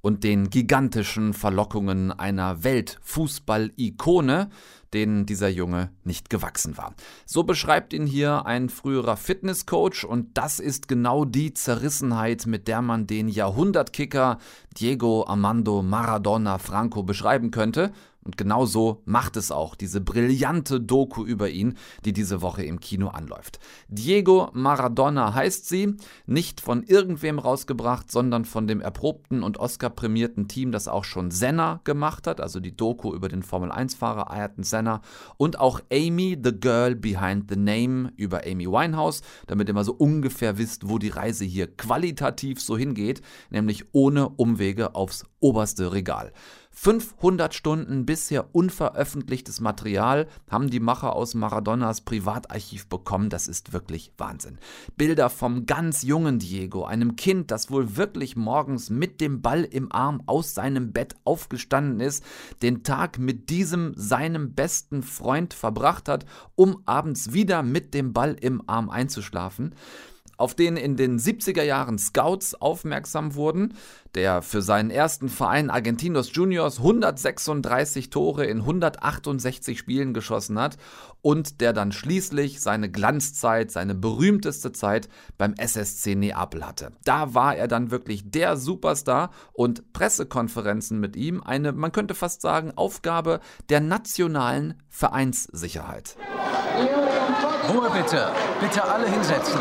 und 0.00 0.24
den 0.24 0.50
gigantischen 0.50 1.34
Verlockungen 1.34 2.10
einer 2.10 2.64
Weltfußball-Ikone, 2.64 4.50
denen 4.92 5.24
dieser 5.24 5.48
Junge 5.48 5.90
nicht 6.02 6.30
gewachsen 6.30 6.76
war. 6.76 6.96
So 7.26 7.44
beschreibt 7.44 7.92
ihn 7.92 8.06
hier 8.06 8.44
ein 8.44 8.70
früherer 8.70 9.16
Fitnesscoach 9.16 10.04
und 10.04 10.36
das 10.36 10.58
ist 10.58 10.88
genau 10.88 11.24
die 11.24 11.54
Zerrissenheit, 11.54 12.46
mit 12.46 12.66
der 12.66 12.82
man 12.82 13.06
den 13.06 13.28
Jahrhundertkicker 13.28 14.38
Diego 14.76 15.26
Armando 15.28 15.80
Maradona 15.80 16.58
Franco 16.58 17.04
beschreiben 17.04 17.52
könnte 17.52 17.92
und 18.24 18.36
genau 18.36 18.66
so 18.66 19.02
macht 19.04 19.36
es 19.36 19.50
auch 19.50 19.74
diese 19.74 20.00
brillante 20.00 20.80
Doku 20.80 21.24
über 21.24 21.50
ihn, 21.50 21.74
die 22.04 22.12
diese 22.12 22.42
Woche 22.42 22.64
im 22.64 22.80
Kino 22.80 23.08
anläuft. 23.08 23.58
Diego 23.88 24.50
Maradona 24.52 25.34
heißt 25.34 25.68
sie, 25.68 25.96
nicht 26.26 26.60
von 26.60 26.82
irgendwem 26.82 27.38
rausgebracht, 27.38 28.10
sondern 28.10 28.44
von 28.44 28.66
dem 28.66 28.80
erprobten 28.80 29.42
und 29.42 29.58
Oscar-prämierten 29.58 30.48
Team, 30.48 30.72
das 30.72 30.88
auch 30.88 31.04
schon 31.04 31.30
Senna 31.30 31.80
gemacht 31.84 32.26
hat, 32.26 32.40
also 32.40 32.60
die 32.60 32.76
Doku 32.76 33.14
über 33.14 33.28
den 33.28 33.42
Formel-1-Fahrer 33.42 34.30
Ayrton 34.30 34.64
Senna 34.64 35.02
und 35.36 35.58
auch 35.60 35.80
Amy, 35.92 36.38
the 36.42 36.52
Girl 36.58 36.94
Behind 36.94 37.50
the 37.50 37.56
Name 37.56 38.12
über 38.16 38.42
Amy 38.46 38.66
Winehouse, 38.66 39.22
damit 39.46 39.68
ihr 39.68 39.74
mal 39.74 39.84
so 39.84 39.92
ungefähr 39.92 40.58
wisst, 40.58 40.88
wo 40.88 40.98
die 40.98 41.08
Reise 41.08 41.44
hier 41.44 41.66
qualitativ 41.66 42.60
so 42.60 42.76
hingeht, 42.76 43.20
nämlich 43.50 43.84
ohne 43.92 44.28
Umwege 44.28 44.94
aufs 44.94 45.24
oberste 45.40 45.92
Regal. 45.92 46.32
500 46.76 47.54
Stunden 47.54 48.04
bisher 48.04 48.52
unveröffentlichtes 48.52 49.60
Material 49.60 50.26
haben 50.50 50.70
die 50.70 50.80
Macher 50.80 51.14
aus 51.14 51.34
Maradonas 51.34 52.00
Privatarchiv 52.00 52.88
bekommen. 52.88 53.30
Das 53.30 53.46
ist 53.46 53.72
wirklich 53.72 54.12
Wahnsinn. 54.18 54.58
Bilder 54.96 55.30
vom 55.30 55.66
ganz 55.66 56.02
jungen 56.02 56.40
Diego, 56.40 56.84
einem 56.84 57.14
Kind, 57.14 57.52
das 57.52 57.70
wohl 57.70 57.96
wirklich 57.96 58.34
morgens 58.34 58.90
mit 58.90 59.20
dem 59.20 59.40
Ball 59.40 59.62
im 59.62 59.92
Arm 59.92 60.22
aus 60.26 60.52
seinem 60.52 60.92
Bett 60.92 61.14
aufgestanden 61.24 62.00
ist, 62.00 62.24
den 62.60 62.82
Tag 62.82 63.20
mit 63.20 63.50
diesem 63.50 63.94
seinem 63.94 64.54
besten 64.54 65.04
Freund 65.04 65.54
verbracht 65.54 66.08
hat, 66.08 66.26
um 66.56 66.82
abends 66.86 67.32
wieder 67.32 67.62
mit 67.62 67.94
dem 67.94 68.12
Ball 68.12 68.36
im 68.40 68.68
Arm 68.68 68.90
einzuschlafen. 68.90 69.74
Auf 70.36 70.54
den 70.54 70.76
in 70.76 70.96
den 70.96 71.18
70er 71.18 71.62
Jahren 71.62 71.98
Scouts 71.98 72.54
aufmerksam 72.54 73.34
wurden, 73.34 73.74
der 74.14 74.42
für 74.42 74.62
seinen 74.62 74.90
ersten 74.90 75.28
Verein 75.28 75.70
Argentinos 75.70 76.30
Juniors 76.32 76.78
136 76.78 78.10
Tore 78.10 78.44
in 78.46 78.60
168 78.60 79.78
Spielen 79.78 80.14
geschossen 80.14 80.58
hat 80.58 80.76
und 81.20 81.60
der 81.60 81.72
dann 81.72 81.90
schließlich 81.90 82.60
seine 82.60 82.90
Glanzzeit, 82.90 83.70
seine 83.70 83.94
berühmteste 83.94 84.72
Zeit 84.72 85.08
beim 85.38 85.54
SSC 85.54 86.14
Neapel 86.14 86.66
hatte. 86.66 86.92
Da 87.04 87.34
war 87.34 87.56
er 87.56 87.66
dann 87.66 87.90
wirklich 87.90 88.30
der 88.30 88.56
Superstar 88.56 89.30
und 89.52 89.92
Pressekonferenzen 89.92 91.00
mit 91.00 91.16
ihm 91.16 91.42
eine, 91.42 91.72
man 91.72 91.92
könnte 91.92 92.14
fast 92.14 92.40
sagen, 92.42 92.72
Aufgabe 92.76 93.40
der 93.68 93.80
nationalen 93.80 94.82
Vereinssicherheit. 94.88 96.16
Ruhe 97.72 97.90
bitte, 97.90 98.30
bitte 98.60 98.84
alle 98.84 99.08
hinsetzen. 99.10 99.58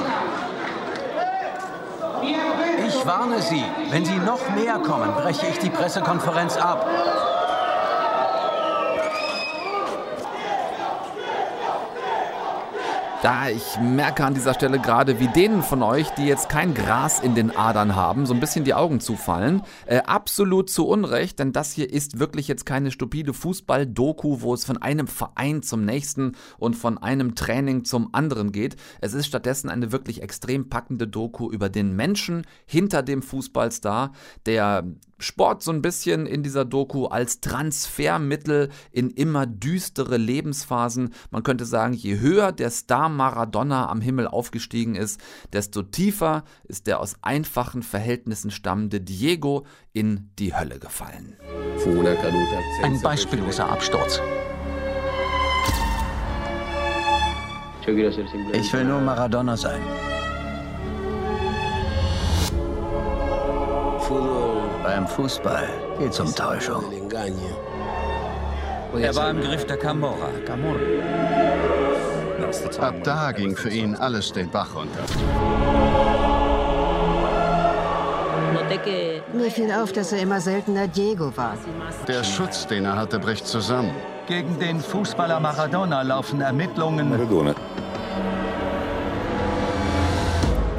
Ich 2.88 3.06
warne 3.06 3.42
Sie, 3.42 3.64
wenn 3.90 4.06
Sie 4.06 4.18
noch 4.18 4.50
näher 4.56 4.80
kommen, 4.80 5.14
breche 5.14 5.48
ich 5.48 5.60
die 5.60 5.70
Pressekonferenz 5.70 6.58
ab. 6.58 6.88
Da 13.24 13.48
ich 13.48 13.80
merke 13.80 14.26
an 14.26 14.34
dieser 14.34 14.54
Stelle 14.54 14.80
gerade, 14.80 15.22
wie 15.22 15.30
denen 15.30 15.64
von 15.64 15.82
euch, 15.82 16.10
die 16.10 16.26
jetzt 16.26 16.50
kein 16.50 16.74
Gras 16.74 17.22
in 17.22 17.36
den 17.36 17.56
Adern 17.56 17.96
haben, 17.96 18.26
so 18.26 18.34
ein 18.34 18.42
bisschen 18.42 18.66
die 18.66 18.74
Augen 18.74 19.00
zufallen. 19.00 19.62
Äh, 19.86 20.00
absolut 20.00 20.70
zu 20.70 20.86
Unrecht, 20.86 21.40
denn 21.40 21.54
das 21.54 21.72
hier 21.72 21.90
ist 21.90 22.20
wirklich 22.20 22.50
jetzt 22.50 22.66
keine 22.66 22.92
stupide 22.92 23.34
Fußball-Doku, 23.34 24.42
wo 24.42 24.54
es 24.54 24.66
von 24.66 24.76
einem 24.76 25.08
Verein 25.08 25.64
zum 25.64 25.86
nächsten 25.86 26.34
und 26.58 26.76
von 26.76 26.98
einem 26.98 27.34
Training 27.34 27.86
zum 27.86 28.14
anderen 28.14 28.52
geht. 28.52 28.76
Es 29.00 29.14
ist 29.14 29.28
stattdessen 29.28 29.70
eine 29.70 29.94
wirklich 29.94 30.22
extrem 30.22 30.68
packende 30.68 31.08
Doku 31.08 31.50
über 31.50 31.70
den 31.70 31.96
Menschen 31.96 32.46
hinter 32.66 33.04
dem 33.04 33.22
Fußballstar, 33.22 34.12
der 34.46 34.84
Sport 35.24 35.64
so 35.64 35.72
ein 35.72 35.82
bisschen 35.82 36.26
in 36.28 36.44
dieser 36.44 36.66
Doku 36.66 37.06
als 37.06 37.40
Transfermittel 37.40 38.70
in 38.92 39.10
immer 39.10 39.46
düstere 39.48 40.18
Lebensphasen. 40.18 41.14
Man 41.32 41.44
könnte 41.44 41.66
sagen, 41.66 41.94
je 41.94 42.20
höher 42.20 42.52
der 42.52 42.70
Star 42.70 43.10
Maradona 43.10 43.90
am 43.90 44.02
Himmel 44.02 44.28
aufgestiegen 44.28 44.96
ist, 44.96 45.20
desto 45.52 45.82
tiefer 45.82 46.44
ist 46.66 46.88
der 46.88 47.00
aus 47.00 47.16
einfachen 47.22 47.84
Verhältnissen 47.84 48.52
stammende 48.52 49.02
Diego 49.02 49.66
in 49.94 50.30
die 50.38 50.56
Hölle 50.56 50.80
gefallen. 50.80 51.38
Ein 52.84 53.02
beispielloser 53.02 53.70
Absturz. 53.70 54.22
Ich 57.86 58.74
will 58.74 58.86
nur 58.86 59.02
Maradona 59.02 59.58
sein. 59.58 59.82
Beim 64.94 65.08
Fußball 65.08 65.68
geht's 65.98 66.20
um 66.20 66.36
Täuschung. 66.36 66.84
Er 68.96 69.16
war 69.16 69.32
im 69.32 69.42
Griff 69.42 69.66
der 69.66 69.78
Camorra. 69.78 70.30
Ab 72.80 72.96
da 73.04 73.32
ging 73.32 73.56
für 73.56 73.72
ihn 73.72 73.96
alles 73.96 74.32
den 74.32 74.52
Bach 74.52 74.76
runter. 74.76 75.04
Mir 79.34 79.50
fiel 79.50 79.72
auf, 79.72 79.92
dass 79.94 80.12
er 80.12 80.20
immer 80.20 80.40
seltener 80.40 80.88
Diego 80.88 81.36
war. 81.36 81.58
Der 82.08 82.24
Schutz, 82.24 82.68
den 82.68 82.86
er 82.86 82.96
hatte, 82.96 83.18
bricht 83.18 83.48
zusammen. 83.48 83.96
Gegen 84.28 84.60
den 84.60 84.80
Fußballer 84.80 85.40
Maradona 85.40 86.04
laufen 86.04 86.40
Ermittlungen. 86.40 87.10
Maradona. 87.10 87.56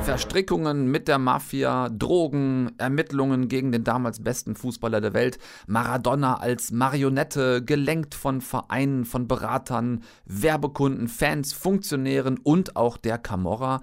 Verstrickungen 0.04 0.90
mit 0.90 1.08
der 1.08 1.18
Mafia, 1.18 1.88
Drogen, 1.88 2.72
Ermittlungen 2.76 3.48
gegen 3.48 3.72
den 3.72 3.84
damals 3.84 4.22
besten 4.22 4.54
Fußballer 4.54 5.00
der 5.00 5.14
Welt, 5.14 5.38
Maradona 5.66 6.36
als 6.36 6.72
Marionette, 6.72 7.64
gelenkt 7.64 8.14
von 8.14 8.42
Vereinen, 8.42 9.06
von 9.06 9.26
Beratern, 9.26 10.02
Werbekunden, 10.26 11.08
Fans, 11.08 11.54
Funktionären 11.54 12.36
und 12.36 12.76
auch 12.76 12.98
der 12.98 13.16
Camorra. 13.16 13.80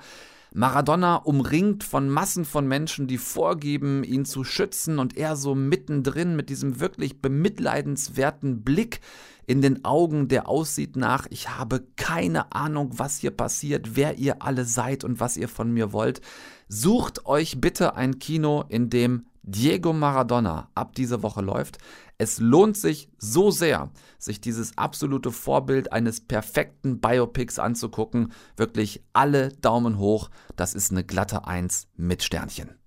Maradona 0.53 1.15
umringt 1.15 1.83
von 1.83 2.07
Massen 2.07 2.45
von 2.45 2.67
Menschen, 2.67 3.07
die 3.07 3.17
vorgeben, 3.17 4.03
ihn 4.03 4.25
zu 4.25 4.43
schützen 4.43 4.99
und 4.99 5.17
er 5.17 5.35
so 5.35 5.55
mittendrin 5.55 6.35
mit 6.35 6.49
diesem 6.49 6.79
wirklich 6.79 7.21
bemitleidenswerten 7.21 8.61
Blick 8.61 8.99
in 9.47 9.61
den 9.61 9.85
Augen, 9.85 10.27
der 10.27 10.47
aussieht 10.47 10.95
nach, 10.95 11.27
ich 11.29 11.49
habe 11.49 11.85
keine 11.95 12.51
Ahnung, 12.53 12.91
was 12.97 13.17
hier 13.17 13.31
passiert, 13.31 13.95
wer 13.95 14.17
ihr 14.17 14.41
alle 14.41 14.65
seid 14.65 15.03
und 15.03 15.19
was 15.19 15.37
ihr 15.37 15.47
von 15.47 15.71
mir 15.71 15.93
wollt. 15.93 16.21
Sucht 16.67 17.25
euch 17.25 17.59
bitte 17.59 17.95
ein 17.95 18.19
Kino, 18.19 18.63
in 18.69 18.89
dem 18.89 19.25
Diego 19.43 19.91
Maradona 19.91 20.69
ab 20.75 20.95
dieser 20.95 21.23
Woche 21.23 21.41
läuft. 21.41 21.79
Es 22.17 22.39
lohnt 22.39 22.77
sich 22.77 23.09
so 23.17 23.49
sehr, 23.49 23.89
sich 24.19 24.39
dieses 24.39 24.77
absolute 24.77 25.31
Vorbild 25.31 25.91
eines 25.91 26.21
perfekten 26.21 26.99
Biopics 26.99 27.57
anzugucken. 27.57 28.31
Wirklich 28.55 29.03
alle 29.13 29.49
Daumen 29.49 29.97
hoch. 29.97 30.29
Das 30.55 30.75
ist 30.75 30.91
eine 30.91 31.03
glatte 31.03 31.47
Eins 31.47 31.87
mit 31.95 32.21
Sternchen. 32.21 32.80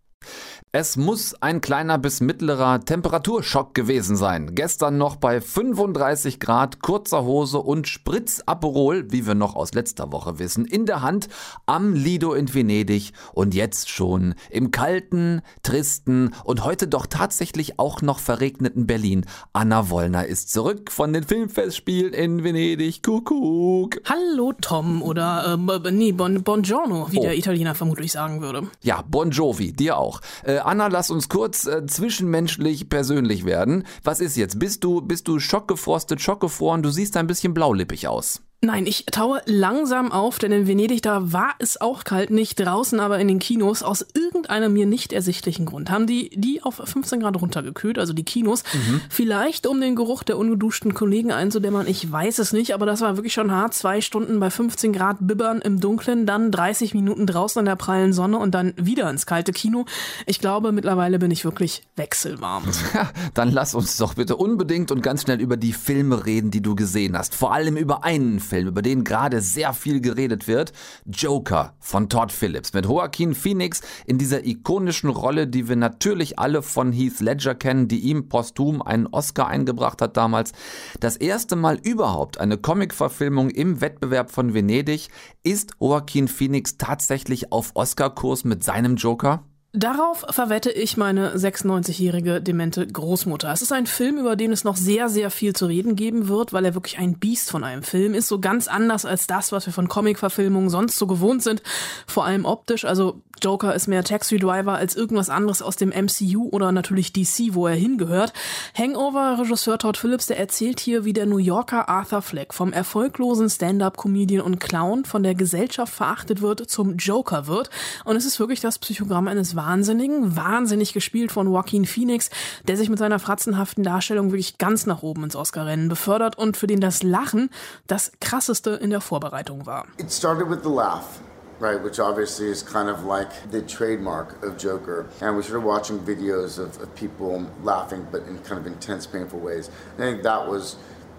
Es 0.77 0.97
muss 0.97 1.41
ein 1.41 1.61
kleiner 1.61 1.99
bis 1.99 2.21
mittlerer 2.21 2.85
Temperaturschock 2.85 3.75
gewesen 3.75 4.17
sein. 4.17 4.57
Gestern 4.57 4.99
noch 4.99 5.15
bei 5.15 5.41
35 5.41 6.41
Grad, 6.41 6.83
kurzer 6.83 7.23
Hose 7.23 7.59
und 7.61 7.87
Spritzaperol, 7.87 9.13
wie 9.13 9.25
wir 9.25 9.37
noch 9.37 9.55
aus 9.55 9.73
letzter 9.73 10.11
Woche 10.11 10.41
wissen, 10.41 10.65
in 10.65 10.85
der 10.85 11.01
Hand 11.01 11.29
am 11.67 11.95
Lido 11.95 12.35
in 12.35 12.53
Venedig 12.53 13.13
und 13.35 13.55
jetzt 13.55 13.89
schon 13.89 14.35
im 14.51 14.73
kalten, 14.73 15.43
tristen 15.63 16.35
und 16.43 16.65
heute 16.65 16.89
doch 16.89 17.07
tatsächlich 17.07 17.79
auch 17.79 18.03
noch 18.03 18.19
verregneten 18.19 18.89
Berlin. 18.89 19.27
Anna 19.53 19.91
Wollner 19.91 20.27
ist 20.27 20.51
zurück 20.51 20.91
von 20.91 21.13
den 21.13 21.23
Filmfestspielen 21.23 22.13
in 22.13 22.43
Venedig. 22.43 23.01
Kuckuck. 23.05 24.01
Hallo 24.07 24.53
Tom 24.61 25.03
oder 25.03 25.57
äh, 25.57 25.91
nee, 25.93 26.11
bon, 26.11 26.43
Buongiorno, 26.43 27.13
wie 27.13 27.19
oh. 27.19 27.23
der 27.23 27.39
Italiener 27.39 27.77
vermutlich 27.77 28.11
sagen 28.11 28.41
würde. 28.41 28.67
Ja, 28.83 29.05
Bon 29.09 29.31
Jovi, 29.31 29.73
dir 29.73 29.99
auch. 29.99 30.14
Äh, 30.45 30.59
Anna, 30.59 30.89
lass 30.89 31.11
uns 31.11 31.29
kurz 31.29 31.67
äh, 31.67 31.87
zwischenmenschlich 31.87 32.89
persönlich 32.89 33.45
werden. 33.45 33.85
Was 34.03 34.21
ist 34.21 34.37
jetzt? 34.37 34.59
Bist 34.59 34.85
du, 34.85 35.01
bist 35.01 35.29
du 35.29 35.39
schockgefrostet, 35.39 36.21
schockgefroren? 36.21 36.83
Du 36.83 36.91
siehst 36.91 37.17
ein 37.17 37.27
bisschen 37.27 37.55
blaulippig 37.55 38.09
aus. 38.09 38.43
Nein, 38.65 38.87
ich 38.87 39.05
taue 39.07 39.43
langsam 39.45 40.11
auf, 40.11 40.39
denn 40.39 40.51
in 40.51 40.67
Venedig, 40.67 41.03
da 41.03 41.33
war 41.33 41.55
es 41.59 41.79
auch 41.79 42.05
kalt, 42.05 42.31
nicht 42.31 42.59
draußen, 42.59 42.99
aber 42.99 43.19
in 43.19 43.29
den 43.29 43.39
Kinos. 43.39 43.83
Aus 43.83 44.07
irgendeinem 44.15 44.73
mir 44.73 44.87
nicht 44.87 45.13
ersichtlichen 45.13 45.67
Grund 45.67 45.91
haben 45.91 46.07
die 46.07 46.31
die 46.35 46.63
auf 46.63 46.77
15 46.83 47.21
Grad 47.21 47.41
runtergekühlt, 47.41 47.99
also 47.99 48.15
die 48.15 48.25
Kinos. 48.25 48.63
Mhm. 48.73 49.03
Vielleicht 49.11 49.67
um 49.67 49.81
den 49.83 49.97
Geruch 49.97 50.23
der 50.23 50.39
ungeduschten 50.39 50.95
Kollegen 50.95 51.31
einzudämmern, 51.31 51.87
ich 51.87 52.11
weiß 52.11 52.39
es 52.39 52.55
nicht, 52.55 52.73
aber 52.73 52.87
das 52.87 53.03
war 53.03 53.17
wirklich 53.17 53.35
schon 53.35 53.53
hart. 53.53 53.75
Zwei 53.75 54.01
Stunden 54.01 54.41
bei 54.41 54.49
15 54.49 54.95
Grad 54.95 55.19
bibbern 55.21 55.61
im 55.61 55.79
Dunkeln, 55.81 56.25
dann 56.25 56.51
30 56.51 56.95
Minuten 56.95 57.27
draußen 57.27 57.61
in 57.61 57.67
der 57.67 57.77
prallen 57.77 58.15
Sonne 58.15 58.39
und 58.39 58.55
dann 58.55 58.73
wieder 58.77 59.11
ins 59.11 59.27
kalte 59.27 59.53
Kino. 59.53 59.85
Ich 60.25 60.41
glaube, 60.41 60.73
mittlerweile 60.73 61.19
bin 61.19 61.31
ich 61.31 61.45
wirklich 61.45 61.83
wechselwarm. 61.97 62.65
Ja, 62.95 63.11
dann 63.33 63.51
lass 63.51 63.75
uns 63.75 63.97
doch 63.97 64.15
bitte 64.15 64.37
unbedingt 64.37 64.93
und 64.93 65.03
ganz 65.03 65.23
schnell 65.23 65.41
über 65.41 65.57
die 65.57 65.73
Filme 65.73 66.27
reden, 66.27 66.53
die 66.53 66.61
du 66.61 66.77
gesehen 66.77 67.19
hast. 67.19 67.35
Vor 67.35 67.53
allem 67.53 67.77
über 67.77 68.05
einen 68.05 68.39
Film. 68.39 68.54
Film, 68.55 68.69
über 68.69 68.83
den 68.83 69.03
gerade 69.03 69.41
sehr 69.41 69.73
viel 69.73 70.01
geredet 70.01 70.47
wird. 70.47 70.73
Joker 71.07 71.75
von 71.81 72.09
Todd 72.09 72.31
Phillips 72.31 72.73
mit 72.73 72.87
Joaquin 72.87 73.35
Phoenix 73.35 73.81
in 74.07 74.17
dieser 74.17 74.47
ikonischen 74.47 75.11
Rolle, 75.11 75.49
die 75.49 75.69
wir 75.69 75.75
natürlich 75.75 76.39
alle 76.39 76.63
von 76.63 76.93
Heath 76.93 77.19
Ledger 77.19 77.57
kennen, 77.57 77.89
die 77.89 77.99
ihm 77.99 78.29
posthum 78.29 78.81
einen 78.81 79.09
Oscar 79.09 79.49
eingebracht 79.49 80.01
hat 80.01 80.17
damals. 80.17 80.53
Das 81.01 81.17
erste 81.17 81.57
Mal 81.57 81.81
überhaupt 81.83 82.39
eine 82.39 82.57
Comic-Verfilmung 82.57 83.51
im 83.51 83.81
Wettbewerb 83.81 84.31
von 84.31 84.55
Venedig. 84.55 85.09
Ist 85.43 85.73
Joaquin 85.81 86.29
Phoenix 86.29 86.79
tatsächlich 86.79 87.51
auf 87.51 87.73
Oscar-Kurs 87.75 88.45
mit 88.45 88.63
seinem 88.63 88.95
Joker? 88.95 89.43
Darauf 89.77 90.25
verwette 90.31 90.71
ich 90.71 90.97
meine 90.97 91.35
96-jährige 91.35 92.41
demente 92.41 92.87
Großmutter. 92.87 93.53
Es 93.53 93.61
ist 93.61 93.73
ein 93.73 93.89
Film, 93.89 94.19
über 94.19 94.37
den 94.37 94.53
es 94.53 94.63
noch 94.63 94.77
sehr, 94.77 95.09
sehr 95.09 95.33
viel 95.33 95.53
zu 95.53 95.67
reden 95.67 95.97
geben 95.97 96.29
wird, 96.29 96.53
weil 96.53 96.65
er 96.65 96.75
wirklich 96.75 96.99
ein 96.99 97.19
Biest 97.19 97.51
von 97.51 97.65
einem 97.65 97.83
Film 97.83 98.15
ist. 98.15 98.29
So 98.29 98.39
ganz 98.39 98.69
anders 98.69 99.05
als 99.05 99.27
das, 99.27 99.51
was 99.51 99.67
wir 99.67 99.73
von 99.73 99.89
Comic-Verfilmungen 99.89 100.71
sonst 100.71 100.97
so 100.97 101.09
gewohnt 101.09 101.43
sind. 101.43 101.61
Vor 102.07 102.25
allem 102.25 102.45
optisch. 102.45 102.85
Also 102.85 103.21
Joker 103.43 103.75
ist 103.75 103.89
mehr 103.89 104.05
Taxi 104.05 104.39
Driver 104.39 104.75
als 104.75 104.95
irgendwas 104.95 105.29
anderes 105.29 105.61
aus 105.61 105.77
dem 105.77 105.91
MCU 105.91 106.49
oder 106.51 106.73
natürlich 106.73 107.13
DC, 107.13 107.55
wo 107.55 107.67
er 107.67 107.75
hingehört. 107.75 108.33
Hangover-Regisseur 108.79 109.79
Todd 109.79 109.97
Phillips, 109.97 110.27
der 110.27 110.39
erzählt 110.39 110.81
hier, 110.81 111.05
wie 111.05 111.13
der 111.13 111.27
New 111.27 111.39
Yorker 111.39 111.89
Arthur 111.89 112.23
Fleck 112.23 112.55
vom 112.55 112.73
erfolglosen 112.73 113.51
Stand-up-Comedian 113.51 114.41
und 114.41 114.61
Clown 114.61 115.05
von 115.05 115.23
der 115.23 115.35
Gesellschaft 115.35 115.93
verachtet 115.93 116.43
wird 116.43 116.71
zum 116.71 116.97
Joker 116.97 117.47
wird. 117.47 117.71
Und 118.05 118.17
es 118.17 118.25
ist 118.25 118.39
wirklich 118.39 118.61
das 118.61 118.79
Psychogramm 118.79 119.29
eines 119.29 119.57
Wahnsinnigen, 119.65 120.37
wahnsinnig 120.37 120.93
gespielt 120.93 121.33
von 121.33 121.47
Joaquin 121.47 121.87
Phoenix, 121.87 122.29
der 122.69 122.77
sich 122.77 122.91
mit 122.91 122.99
seiner 122.99 123.19
fratzenhaften 123.19 123.83
Darstellung 123.83 124.31
wirklich 124.31 124.59
ganz 124.59 124.85
nach 124.85 125.03
oben 125.03 125.25
ins 125.25 125.37
Oscar-Rennen 125.37 125.89
befördert 125.89 126.37
und 126.37 126.59
für 126.59 126.67
den 126.67 126.81
das 126.81 127.03
Lachen 127.03 127.49
das 127.87 128.13
krasseste 128.21 128.71
in 128.71 128.91
der 128.91 129.01
Vorbereitung 129.01 129.65
war. 129.65 129.87
It 129.97 130.13
started 130.13 130.51
with 130.51 130.59
the 130.63 130.71
laugh. 130.71 131.21
right, 131.61 131.81
which 131.83 132.01
obviously 132.01 132.49
is 132.49 132.63
kind 132.63 132.89
of 132.89 133.05
like 133.05 133.31
the 133.53 133.63
trademark 133.63 134.43
of 134.43 134.59
Joker. 134.59 135.07
And 135.23 135.37
we 135.37 135.43
started 135.43 135.65
watching 135.65 136.01
videos 136.01 136.59
of, 136.59 136.83
of 136.83 136.95
people 136.97 137.47
laughing, 137.63 138.07
but 138.11 138.23
in 138.27 138.39
kind 138.41 138.61
of 138.61 138.67
intense, 138.67 139.07
painful 139.07 139.39
ways. 139.39 139.71
And 139.97 140.05
I 140.05 140.11
think 140.11 140.25
that 140.25 140.49
was 140.49 140.77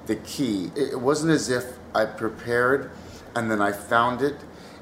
the 0.08 0.18
key. 0.18 0.72
It 0.76 1.00
wasn't 1.00 1.32
as 1.32 1.50
if 1.50 1.64
I 1.96 2.06
prepared 2.06 2.92
and 3.36 3.50
then 3.50 3.62
I 3.62 3.72
found 3.72 4.22
it 4.22 4.36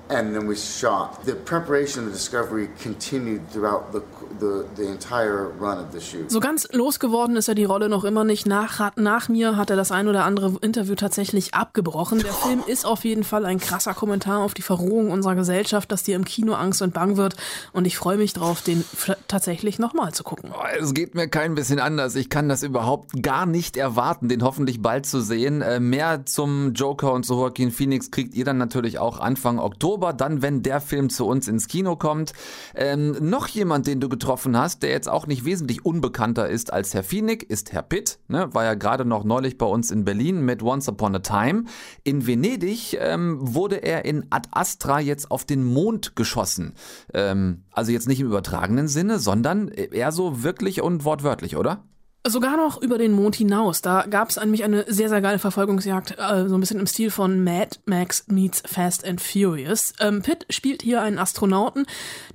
and 0.10 0.34
then 0.34 0.48
we 0.48 0.56
shot. 0.56 1.24
The 1.26 1.36
preparation 1.36 2.04
and 2.04 2.12
the 2.12 2.18
discovery 2.18 2.70
continued 2.82 3.42
throughout 3.52 3.92
the 3.92 4.02
the, 4.40 4.66
the 4.76 4.88
entire 4.88 5.50
run 5.60 5.80
of 5.80 5.92
the 5.92 6.02
shoot. 6.02 6.30
So 6.32 6.40
ganz 6.40 6.68
losgeworden 6.72 7.36
ist 7.36 7.48
er 7.48 7.56
die 7.56 7.64
Rolle 7.64 7.90
noch 7.90 8.04
immer 8.04 8.24
nicht. 8.24 8.46
Nach, 8.46 8.96
nach 8.96 9.30
mir 9.30 9.58
hat 9.58 9.70
er 9.70 9.76
das 9.76 9.92
ein 9.92 10.08
oder 10.08 10.26
andere 10.26 10.58
Interview 10.62 10.96
tatsächlich 10.96 11.54
abgebrochen. 11.54 12.20
Der 12.20 12.34
Film 12.34 12.64
ist 12.66 12.86
auf 12.86 13.06
jeden 13.06 13.24
Fall 13.24 13.46
ein 13.46 13.60
krasser 13.60 13.94
Kommentar 13.94 14.42
auf 14.42 14.54
die 14.54 14.62
Verrohung 14.62 15.12
unserer 15.12 15.36
Gesellschaft, 15.36 15.92
dass 15.92 16.04
dir 16.04 16.16
im 16.16 16.26
Kino 16.26 16.54
Angst 16.54 16.82
und 16.82 16.94
Bang 16.94 17.18
wird. 17.18 17.36
Und 17.72 17.86
ich 17.86 17.98
freue 17.98 18.18
mich 18.18 18.34
drauf, 18.34 18.62
den 18.62 18.84
tatsächlich 19.28 19.80
nochmal 19.80 20.14
zu 20.14 20.24
gucken. 20.24 20.52
Oh, 20.54 20.64
es 20.80 20.94
geht 20.94 21.16
mir 21.16 21.28
kein 21.28 21.56
bisschen 21.56 21.80
anders. 21.80 22.16
Ich 22.16 22.30
kann 22.30 22.50
das 22.50 22.64
überhaupt 22.64 23.22
gar 23.22 23.46
nicht 23.46 23.78
erwarten, 23.78 24.30
den 24.30 24.44
hoffentlich 24.44 24.82
bald 24.82 25.06
zu 25.06 25.22
sehen. 25.22 25.62
Äh, 25.62 25.80
mehr 25.80 26.26
zum 26.26 26.74
Joker 26.74 27.14
und 27.14 27.26
zu 27.26 27.34
Joaquin 27.34 27.72
Phoenix 27.72 28.12
kriegt 28.12 28.36
ihr 28.36 28.46
dann 28.46 28.58
natürlich 28.58 29.00
auch 29.00 29.20
Anfang 29.20 29.60
Oktober, 29.60 29.93
dann 29.98 30.42
wenn 30.42 30.64
der 30.64 30.82
Film 30.82 31.10
zu 31.10 31.26
uns 31.26 31.48
ins 31.48 31.68
Kino 31.68 31.96
kommt. 31.96 32.34
Ähm, 32.76 33.18
noch 33.22 33.48
jemand, 33.48 33.88
den 33.88 34.00
du 34.00 34.10
getroffen 34.10 34.58
hast, 34.58 34.84
der 34.84 34.92
jetzt 34.92 35.10
auch 35.10 35.28
nicht 35.28 35.46
wesentlich 35.46 35.86
unbekannter 35.86 36.50
ist 36.50 36.74
als 36.74 36.94
Herr 36.94 37.04
Fienig, 37.04 37.50
ist 37.50 37.72
Herr 37.72 37.84
Pitt. 37.84 38.20
Ne? 38.28 38.54
War 38.54 38.64
ja 38.64 38.74
gerade 38.74 39.06
noch 39.06 39.24
neulich 39.24 39.58
bei 39.58 39.66
uns 39.66 39.92
in 39.92 40.06
Berlin 40.06 40.44
mit 40.44 40.64
Once 40.64 40.88
Upon 40.88 41.16
a 41.16 41.20
Time. 41.20 41.66
In 42.04 42.28
Venedig 42.28 42.98
ähm, 43.00 43.38
wurde 43.42 43.78
er 43.78 44.06
in 44.06 44.26
Ad 44.30 44.50
Astra 44.52 45.00
jetzt 45.00 45.32
auf 45.32 45.46
den 45.46 45.64
Mond 45.64 46.16
geschossen. 46.16 46.74
Ähm, 47.14 47.64
also 47.72 47.92
jetzt 47.92 48.08
nicht 48.08 48.20
im 48.20 48.28
übertragenen 48.28 48.88
Sinne, 48.88 49.20
sondern 49.20 49.68
eher 49.68 50.12
so 50.12 50.44
wirklich 50.44 50.82
und 50.82 51.06
wortwörtlich, 51.06 51.58
oder? 51.58 51.84
Sogar 52.26 52.56
noch 52.56 52.82
über 52.82 52.98
den 52.98 53.12
Mond 53.12 53.36
hinaus. 53.36 53.82
Da 53.82 54.06
gab 54.10 54.30
es 54.30 54.38
nämlich 54.38 54.64
eine 54.64 54.86
sehr, 54.88 55.10
sehr 55.10 55.20
geile 55.20 55.40
Verfolgungsjagd, 55.40 56.12
äh, 56.18 56.48
so 56.48 56.56
ein 56.56 56.62
bisschen 56.62 56.80
im 56.80 56.88
Stil 56.88 57.12
von 57.12 57.44
Mad 57.44 57.80
Max 57.86 58.28
meets 58.28 58.64
Fast 58.66 59.06
and 59.06 59.20
Furious. 59.20 59.92
Ähm, 60.00 60.22
Pitt 60.22 60.46
spielt 60.50 60.82
hier 60.82 61.02
einen 61.02 61.20
Astronauten, 61.20 61.86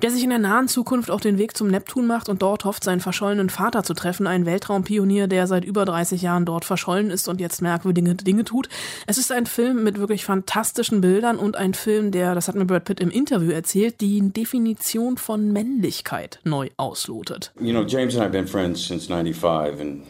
der 0.03 0.11
sich 0.11 0.23
in 0.23 0.29
der 0.29 0.41
nahen 0.41 0.69
Zukunft 0.69 1.11
auf 1.11 1.23
den 1.23 1.39
Weg 1.39 1.57
zum 1.57 1.69
Neptun 1.69 2.07
macht 2.07 2.29
und 2.29 2.43
dort 2.43 2.67
hofft, 2.67 2.85
seinen 2.85 3.01
verschollenen 3.01 3.49
Vater 3.49 3.83
zu 3.83 3.95
treffen, 3.95 4.27
einen 4.27 4.45
Weltraumpionier, 4.45 5.27
der 5.27 5.47
seit 5.47 5.65
über 5.65 5.87
30 5.87 6.21
Jahren 6.21 6.45
dort 6.45 6.67
verschollen 6.67 7.11
ist 7.11 7.27
und 7.27 7.41
jetzt 7.41 7.63
merkwürdige 7.63 8.15
Dinge 8.15 8.45
tut. 8.45 8.69
Es 9.07 9.17
ist 9.17 9.33
ein 9.33 9.47
Film 9.47 9.85
mit 9.85 9.99
wirklich 9.99 10.27
fantastischen 10.27 11.01
Bildern 11.01 11.39
und 11.39 11.57
ein 11.57 11.73
Film, 11.73 12.11
der, 12.11 12.35
das 12.35 12.47
hat 12.49 12.57
mir 12.57 12.67
Brad 12.67 12.85
Pitt 12.85 13.01
im 13.01 13.11
Interview 13.11 13.53
erzählt, 13.53 14.03
die 14.03 14.21
Definition 14.21 15.17
von 15.17 15.51
Männlichkeit 15.51 16.41
neu 16.45 16.69
auslotet. 16.77 17.53
You 17.59 17.73
know, 17.73 17.87
James 17.87 18.15
and 18.15 18.21
I 18.21 18.25
have 18.25 18.33
been 18.33 18.47
friends 18.47 18.87
since 18.87 19.07
95. 19.07 19.78
And 19.79 20.07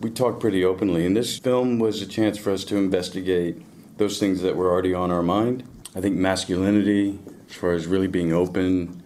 we 0.00 0.10
talk 0.10 0.40
pretty 0.40 0.64
openly. 0.64 1.06
And 1.06 1.16
this 1.16 1.38
film 1.38 1.78
was 1.78 2.02
a 2.02 2.06
chance 2.06 2.38
for 2.38 2.50
us 2.50 2.64
to 2.64 2.76
investigate 2.76 3.62
those 3.98 4.18
things 4.18 4.40
that 4.42 4.56
were 4.56 4.70
already 4.70 4.94
on 4.94 5.10
our 5.10 5.22
mind. 5.22 5.64
I 5.94 6.00
think 6.00 6.16
masculinity, 6.16 7.18
as 7.48 7.54
far 7.54 7.72
as 7.72 7.86
really 7.86 8.08
being 8.08 8.32
open 8.32 9.02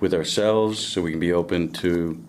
with 0.00 0.14
ourselves, 0.14 0.78
so 0.78 1.02
we 1.02 1.10
can 1.10 1.20
be 1.20 1.32
open 1.32 1.72
to. 1.72 2.22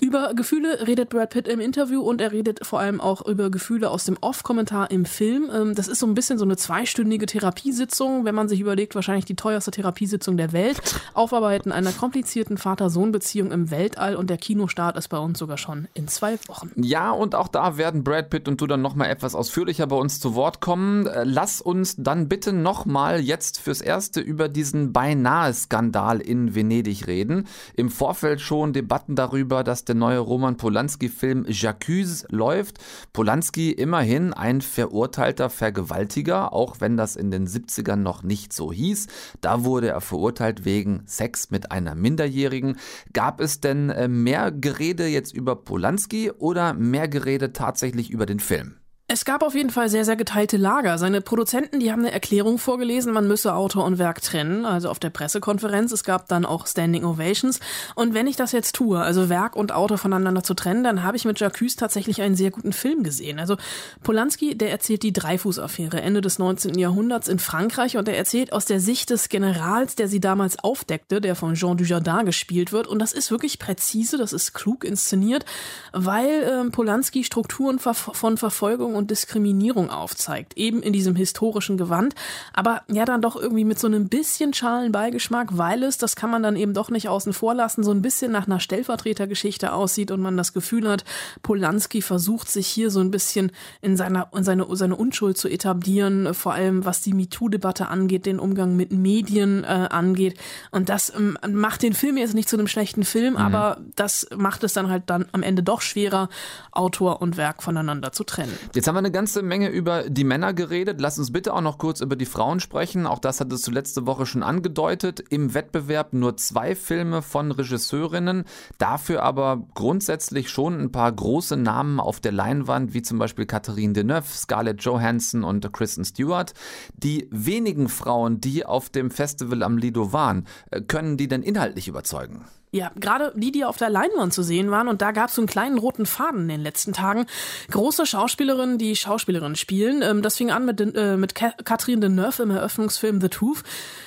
Über 0.00 0.34
Gefühle 0.34 0.86
redet 0.86 1.08
Brad 1.08 1.30
Pitt 1.30 1.48
im 1.48 1.60
Interview 1.60 2.00
und 2.02 2.20
er 2.20 2.32
redet 2.32 2.66
vor 2.66 2.80
allem 2.80 3.00
auch 3.00 3.26
über 3.26 3.50
Gefühle 3.50 3.90
aus 3.90 4.04
dem 4.04 4.16
Off-Kommentar 4.20 4.90
im 4.90 5.04
Film. 5.04 5.50
Ähm, 5.52 5.74
das 5.74 5.88
ist 5.88 6.00
so 6.00 6.06
ein 6.06 6.14
bisschen 6.14 6.38
so 6.38 6.44
eine 6.44 6.56
zweistündige 6.56 7.26
Therapiesitzung, 7.26 8.24
wenn 8.24 8.34
man 8.34 8.48
sich 8.48 8.60
überlegt, 8.60 8.94
wahrscheinlich 8.94 9.24
die 9.24 9.36
teuerste 9.36 9.70
Therapiesitzung 9.70 10.36
der 10.36 10.52
Welt. 10.52 10.80
Aufarbeiten 11.14 11.72
einer 11.72 11.92
komplizierten 11.92 12.58
Vater-Sohn-Beziehung 12.58 13.50
im 13.50 13.70
Weltall 13.70 14.16
und 14.16 14.30
der 14.30 14.36
Kinostart 14.36 14.96
ist 14.96 15.08
bei 15.08 15.18
uns 15.18 15.38
sogar 15.38 15.58
schon 15.58 15.88
in 15.94 16.08
zwei 16.08 16.38
Wochen. 16.46 16.70
Ja, 16.76 17.10
und 17.10 17.34
auch 17.34 17.48
da 17.48 17.76
werden 17.78 18.04
Brad 18.04 18.30
Pitt 18.30 18.48
und 18.48 18.60
du 18.60 18.66
dann 18.66 18.82
nochmal 18.82 19.08
etwas 19.08 19.34
ausführlicher 19.34 19.86
bei 19.86 19.96
uns 19.96 20.20
zu 20.20 20.34
Wort 20.34 20.60
kommen. 20.60 21.06
Äh, 21.06 21.24
lass 21.24 21.60
uns 21.60 21.96
dann 21.96 22.28
bitte 22.28 22.52
nochmal 22.52 23.20
jetzt 23.20 23.60
fürs 23.60 23.80
Erste 23.80 24.20
über 24.20 24.48
diesen 24.48 24.92
Beinahe-Skandal 24.92 26.20
in 26.20 26.54
Venedig 26.54 27.06
reden. 27.06 27.46
Im 27.74 27.90
Vorfeld 27.90 28.40
schon 28.40 28.72
Debatten 28.72 29.13
berichten 29.14 29.16
darüber, 29.16 29.64
dass 29.64 29.84
der 29.84 29.94
neue 29.94 30.18
Roman 30.18 30.56
Polanski-Film 30.56 31.44
J'accuse 31.46 32.26
läuft. 32.30 32.78
Polanski 33.12 33.72
immerhin 33.72 34.32
ein 34.32 34.60
verurteilter 34.60 35.50
Vergewaltiger, 35.50 36.52
auch 36.52 36.80
wenn 36.80 36.96
das 36.96 37.16
in 37.16 37.30
den 37.30 37.46
70ern 37.46 37.96
noch 37.96 38.22
nicht 38.22 38.52
so 38.52 38.72
hieß. 38.72 39.06
Da 39.40 39.64
wurde 39.64 39.88
er 39.88 40.00
verurteilt 40.00 40.64
wegen 40.64 41.02
Sex 41.06 41.50
mit 41.50 41.70
einer 41.70 41.94
Minderjährigen. 41.94 42.76
Gab 43.12 43.40
es 43.40 43.60
denn 43.60 43.90
äh, 43.90 44.08
mehr 44.08 44.50
Gerede 44.50 45.06
jetzt 45.06 45.32
über 45.34 45.56
Polanski 45.56 46.30
oder 46.30 46.74
mehr 46.74 47.08
Gerede 47.08 47.52
tatsächlich 47.52 48.10
über 48.10 48.26
den 48.26 48.40
Film? 48.40 48.76
Es 49.06 49.26
gab 49.26 49.42
auf 49.42 49.54
jeden 49.54 49.68
Fall 49.68 49.90
sehr, 49.90 50.06
sehr 50.06 50.16
geteilte 50.16 50.56
Lager. 50.56 50.96
Seine 50.96 51.20
Produzenten, 51.20 51.78
die 51.78 51.92
haben 51.92 52.00
eine 52.00 52.12
Erklärung 52.12 52.56
vorgelesen, 52.56 53.12
man 53.12 53.28
müsse 53.28 53.54
Autor 53.54 53.84
und 53.84 53.98
Werk 53.98 54.22
trennen, 54.22 54.64
also 54.64 54.88
auf 54.88 54.98
der 54.98 55.10
Pressekonferenz. 55.10 55.92
Es 55.92 56.04
gab 56.04 56.26
dann 56.28 56.46
auch 56.46 56.66
Standing 56.66 57.04
Ovations. 57.04 57.60
Und 57.96 58.14
wenn 58.14 58.26
ich 58.26 58.36
das 58.36 58.52
jetzt 58.52 58.74
tue, 58.74 58.98
also 58.98 59.28
Werk 59.28 59.56
und 59.56 59.72
Autor 59.72 59.98
voneinander 59.98 60.42
zu 60.42 60.54
trennen, 60.54 60.84
dann 60.84 61.02
habe 61.02 61.18
ich 61.18 61.26
mit 61.26 61.38
Jacques 61.38 61.76
tatsächlich 61.76 62.22
einen 62.22 62.34
sehr 62.34 62.50
guten 62.50 62.72
Film 62.72 63.02
gesehen. 63.02 63.38
Also 63.38 63.58
Polanski, 64.02 64.56
der 64.56 64.70
erzählt 64.70 65.02
die 65.02 65.12
Dreifuß-Affäre 65.12 66.00
Ende 66.00 66.22
des 66.22 66.38
19. 66.38 66.78
Jahrhunderts 66.78 67.28
in 67.28 67.38
Frankreich 67.38 67.98
und 67.98 68.08
er 68.08 68.16
erzählt 68.16 68.54
aus 68.54 68.64
der 68.64 68.80
Sicht 68.80 69.10
des 69.10 69.28
Generals, 69.28 69.96
der 69.96 70.08
sie 70.08 70.20
damals 70.20 70.58
aufdeckte, 70.58 71.20
der 71.20 71.36
von 71.36 71.56
Jean 71.56 71.76
Dujardin 71.76 72.24
gespielt 72.24 72.72
wird. 72.72 72.86
Und 72.86 73.00
das 73.00 73.12
ist 73.12 73.30
wirklich 73.30 73.58
präzise, 73.58 74.16
das 74.16 74.32
ist 74.32 74.54
klug 74.54 74.82
inszeniert, 74.82 75.44
weil 75.92 76.42
äh, 76.42 76.70
Polanski 76.70 77.22
Strukturen 77.22 77.78
von 77.78 78.38
Verfolgung 78.38 78.93
und 78.94 79.10
Diskriminierung 79.10 79.90
aufzeigt, 79.90 80.56
eben 80.56 80.82
in 80.82 80.92
diesem 80.92 81.16
historischen 81.16 81.76
Gewand, 81.76 82.14
aber 82.52 82.82
ja 82.88 83.04
dann 83.04 83.22
doch 83.22 83.36
irgendwie 83.36 83.64
mit 83.64 83.78
so 83.78 83.86
einem 83.86 84.08
bisschen 84.08 84.54
schalen 84.54 84.92
Beigeschmack, 84.92 85.56
weil 85.56 85.82
es, 85.82 85.98
das 85.98 86.16
kann 86.16 86.30
man 86.30 86.42
dann 86.42 86.56
eben 86.56 86.74
doch 86.74 86.90
nicht 86.90 87.08
außen 87.08 87.32
vor 87.32 87.54
lassen, 87.54 87.84
so 87.84 87.90
ein 87.90 88.02
bisschen 88.02 88.32
nach 88.32 88.46
einer 88.46 88.60
Stellvertretergeschichte 88.60 89.72
aussieht 89.72 90.10
und 90.10 90.20
man 90.20 90.36
das 90.36 90.52
Gefühl 90.52 90.88
hat, 90.88 91.04
Polanski 91.42 92.02
versucht 92.02 92.48
sich 92.48 92.66
hier 92.66 92.90
so 92.90 93.00
ein 93.00 93.10
bisschen 93.10 93.52
in 93.80 93.96
seiner 93.96 94.28
in 94.34 94.44
seine 94.44 94.66
seine 94.76 94.96
Unschuld 94.96 95.36
zu 95.36 95.48
etablieren, 95.48 96.34
vor 96.34 96.54
allem 96.54 96.84
was 96.84 97.00
die 97.00 97.12
MeToo-Debatte 97.12 97.88
angeht, 97.88 98.26
den 98.26 98.38
Umgang 98.38 98.76
mit 98.76 98.92
Medien 98.92 99.64
äh, 99.64 99.66
angeht 99.66 100.38
und 100.70 100.88
das 100.88 101.12
ähm, 101.14 101.38
macht 101.48 101.82
den 101.82 101.94
Film 101.94 102.16
jetzt 102.16 102.34
nicht 102.34 102.48
zu 102.48 102.56
einem 102.56 102.68
schlechten 102.68 103.04
Film, 103.04 103.34
mhm. 103.34 103.40
aber 103.40 103.78
das 103.96 104.28
macht 104.36 104.64
es 104.64 104.72
dann 104.72 104.90
halt 104.90 105.04
dann 105.06 105.26
am 105.32 105.42
Ende 105.42 105.62
doch 105.62 105.80
schwerer, 105.80 106.28
Autor 106.72 107.22
und 107.22 107.36
Werk 107.36 107.62
voneinander 107.62 108.12
zu 108.12 108.24
trennen. 108.24 108.56
Jetzt 108.74 108.83
Jetzt 108.84 108.88
haben 108.88 108.96
wir 108.96 108.98
eine 108.98 109.12
ganze 109.12 109.40
Menge 109.40 109.70
über 109.70 110.10
die 110.10 110.24
Männer 110.24 110.52
geredet. 110.52 111.00
Lass 111.00 111.18
uns 111.18 111.32
bitte 111.32 111.54
auch 111.54 111.62
noch 111.62 111.78
kurz 111.78 112.02
über 112.02 112.16
die 112.16 112.26
Frauen 112.26 112.60
sprechen. 112.60 113.06
Auch 113.06 113.18
das 113.18 113.40
hattest 113.40 113.66
du 113.66 113.70
letzte 113.70 114.06
Woche 114.06 114.26
schon 114.26 114.42
angedeutet. 114.42 115.20
Im 115.30 115.54
Wettbewerb 115.54 116.12
nur 116.12 116.36
zwei 116.36 116.74
Filme 116.74 117.22
von 117.22 117.50
Regisseurinnen, 117.50 118.44
dafür 118.76 119.22
aber 119.22 119.66
grundsätzlich 119.72 120.50
schon 120.50 120.78
ein 120.78 120.92
paar 120.92 121.10
große 121.10 121.56
Namen 121.56 121.98
auf 121.98 122.20
der 122.20 122.32
Leinwand, 122.32 122.92
wie 122.92 123.00
zum 123.00 123.18
Beispiel 123.18 123.46
Catherine 123.46 123.94
Deneuve, 123.94 124.28
Scarlett 124.28 124.82
Johansson 124.82 125.44
und 125.44 125.72
Kristen 125.72 126.04
Stewart. 126.04 126.52
Die 126.92 127.26
wenigen 127.30 127.88
Frauen, 127.88 128.42
die 128.42 128.66
auf 128.66 128.90
dem 128.90 129.10
Festival 129.10 129.62
am 129.62 129.78
Lido 129.78 130.12
waren, 130.12 130.46
äh, 130.70 130.82
können 130.82 131.16
die 131.16 131.28
denn 131.28 131.42
inhaltlich 131.42 131.88
überzeugen? 131.88 132.44
Ja, 132.74 132.90
gerade 132.96 133.32
die, 133.36 133.52
die 133.52 133.64
auf 133.64 133.76
der 133.76 133.88
Leinwand 133.88 134.32
zu 134.32 134.42
sehen 134.42 134.72
waren. 134.72 134.88
Und 134.88 135.00
da 135.00 135.12
gab 135.12 135.28
es 135.28 135.36
so 135.36 135.40
einen 135.40 135.46
kleinen 135.46 135.78
roten 135.78 136.06
Faden 136.06 136.40
in 136.40 136.48
den 136.48 136.60
letzten 136.60 136.92
Tagen. 136.92 137.26
Große 137.70 138.04
Schauspielerinnen, 138.04 138.78
die 138.78 138.96
Schauspielerinnen 138.96 139.54
spielen. 139.54 140.02
Ähm, 140.02 140.22
das 140.22 140.38
fing 140.38 140.50
an 140.50 140.64
mit, 140.64 140.80
äh, 140.80 141.16
mit 141.16 141.36
Catherine 141.36 142.00
Deneuve 142.00 142.42
im 142.42 142.50
Eröffnungsfilm 142.50 143.20
The 143.20 143.28
Tooth. 143.28 143.62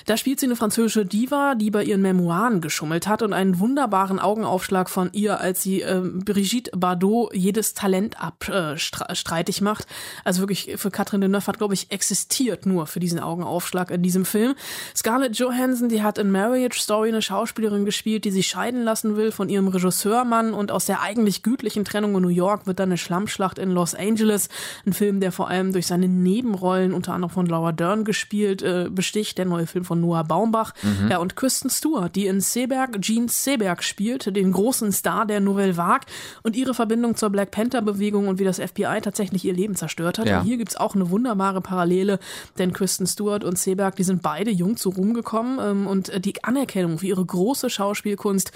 Da 0.05 0.17
spielt 0.17 0.41
sie 0.41 0.47
eine 0.47 0.57
französische 0.57 1.05
Diva, 1.05 1.55
die 1.55 1.71
bei 1.71 1.81
ihren 1.81 2.01
Memoiren 2.01 2.59
geschummelt 2.59 3.07
hat 3.07 3.21
und 3.21 3.31
einen 3.31 3.59
wunderbaren 3.59 4.19
Augenaufschlag 4.19 4.89
von 4.89 5.11
ihr, 5.13 5.39
als 5.39 5.63
sie 5.63 5.83
äh, 5.83 6.01
Brigitte 6.03 6.71
Bardot 6.75 7.33
jedes 7.33 7.73
Talent 7.73 8.21
abstreitig 8.21 9.61
äh, 9.61 9.63
macht. 9.63 9.87
Also 10.25 10.41
wirklich 10.41 10.73
für 10.75 10.91
Catherine 10.91 11.25
Deneuve 11.25 11.47
hat, 11.47 11.57
glaube 11.57 11.73
ich, 11.73 11.89
existiert 11.89 12.65
nur 12.65 12.85
für 12.85 12.99
diesen 12.99 13.21
Augenaufschlag 13.21 13.91
in 13.91 14.03
diesem 14.03 14.25
Film. 14.25 14.55
Scarlett 14.93 15.37
Johansson, 15.37 15.87
die 15.87 16.03
hat 16.03 16.17
in 16.17 16.31
Marriage 16.31 16.81
Story 16.81 17.07
eine 17.07 17.21
Schauspielerin 17.21 17.85
gespielt, 17.85 18.25
die 18.25 18.31
sich 18.31 18.56
scheiden 18.57 18.83
lassen 18.83 19.15
will 19.15 19.31
von 19.31 19.49
ihrem 19.49 19.67
Regisseurmann 19.67 20.55
und 20.55 20.71
aus 20.71 20.85
der 20.85 21.01
eigentlich 21.01 21.43
gütlichen 21.43 21.85
Trennung 21.85 22.15
in 22.15 22.23
New 22.23 22.29
York 22.29 22.65
wird 22.65 22.79
dann 22.79 22.89
eine 22.89 22.97
Schlammschlacht 22.97 23.59
in 23.59 23.69
Los 23.69 23.93
Angeles. 23.93 24.49
Ein 24.83 24.93
Film, 24.93 25.19
der 25.19 25.31
vor 25.31 25.47
allem 25.47 25.73
durch 25.73 25.85
seine 25.85 26.07
Nebenrollen, 26.07 26.91
unter 26.91 27.13
anderem 27.13 27.31
von 27.31 27.45
Laura 27.45 27.71
Dern 27.71 28.03
gespielt, 28.03 28.63
äh, 28.63 28.87
besticht. 28.89 29.37
Der 29.37 29.45
neue 29.45 29.67
Film 29.67 29.85
von 29.85 30.01
Noah 30.01 30.23
Baumbach. 30.23 30.73
Mhm. 30.81 31.11
Ja, 31.11 31.19
und 31.19 31.35
Kristen 31.35 31.69
Stewart, 31.69 32.15
die 32.15 32.25
in 32.25 32.41
Seberg 32.41 32.99
Jean 32.99 33.27
Seberg 33.27 33.83
spielt, 33.83 34.35
den 34.35 34.51
großen 34.51 34.91
Star 34.91 35.27
der 35.27 35.39
Nouvelle 35.39 35.77
Vague 35.77 36.07
und 36.41 36.55
ihre 36.55 36.73
Verbindung 36.73 37.15
zur 37.15 37.29
Black 37.29 37.51
Panther-Bewegung 37.51 38.27
und 38.27 38.39
wie 38.39 38.43
das 38.43 38.59
FBI 38.59 39.01
tatsächlich 39.03 39.45
ihr 39.45 39.53
Leben 39.53 39.75
zerstört 39.75 40.17
hat. 40.17 40.27
Ja. 40.27 40.41
Hier 40.41 40.57
gibt's 40.57 40.75
auch 40.75 40.95
eine 40.95 41.11
wunderbare 41.11 41.61
Parallele, 41.61 42.17
denn 42.57 42.73
Kristen 42.73 43.05
Stewart 43.05 43.43
und 43.43 43.59
Seberg, 43.59 43.97
die 43.97 44.03
sind 44.03 44.23
beide 44.23 44.49
jung 44.49 44.77
zu 44.77 44.89
Ruhm 44.89 45.13
gekommen 45.13 45.59
ähm, 45.61 45.85
und 45.85 46.09
äh, 46.09 46.19
die 46.19 46.43
Anerkennung 46.43 46.97
für 46.97 47.05
ihre 47.05 47.23
große 47.23 47.69
Schauspielkunst, 47.69 48.46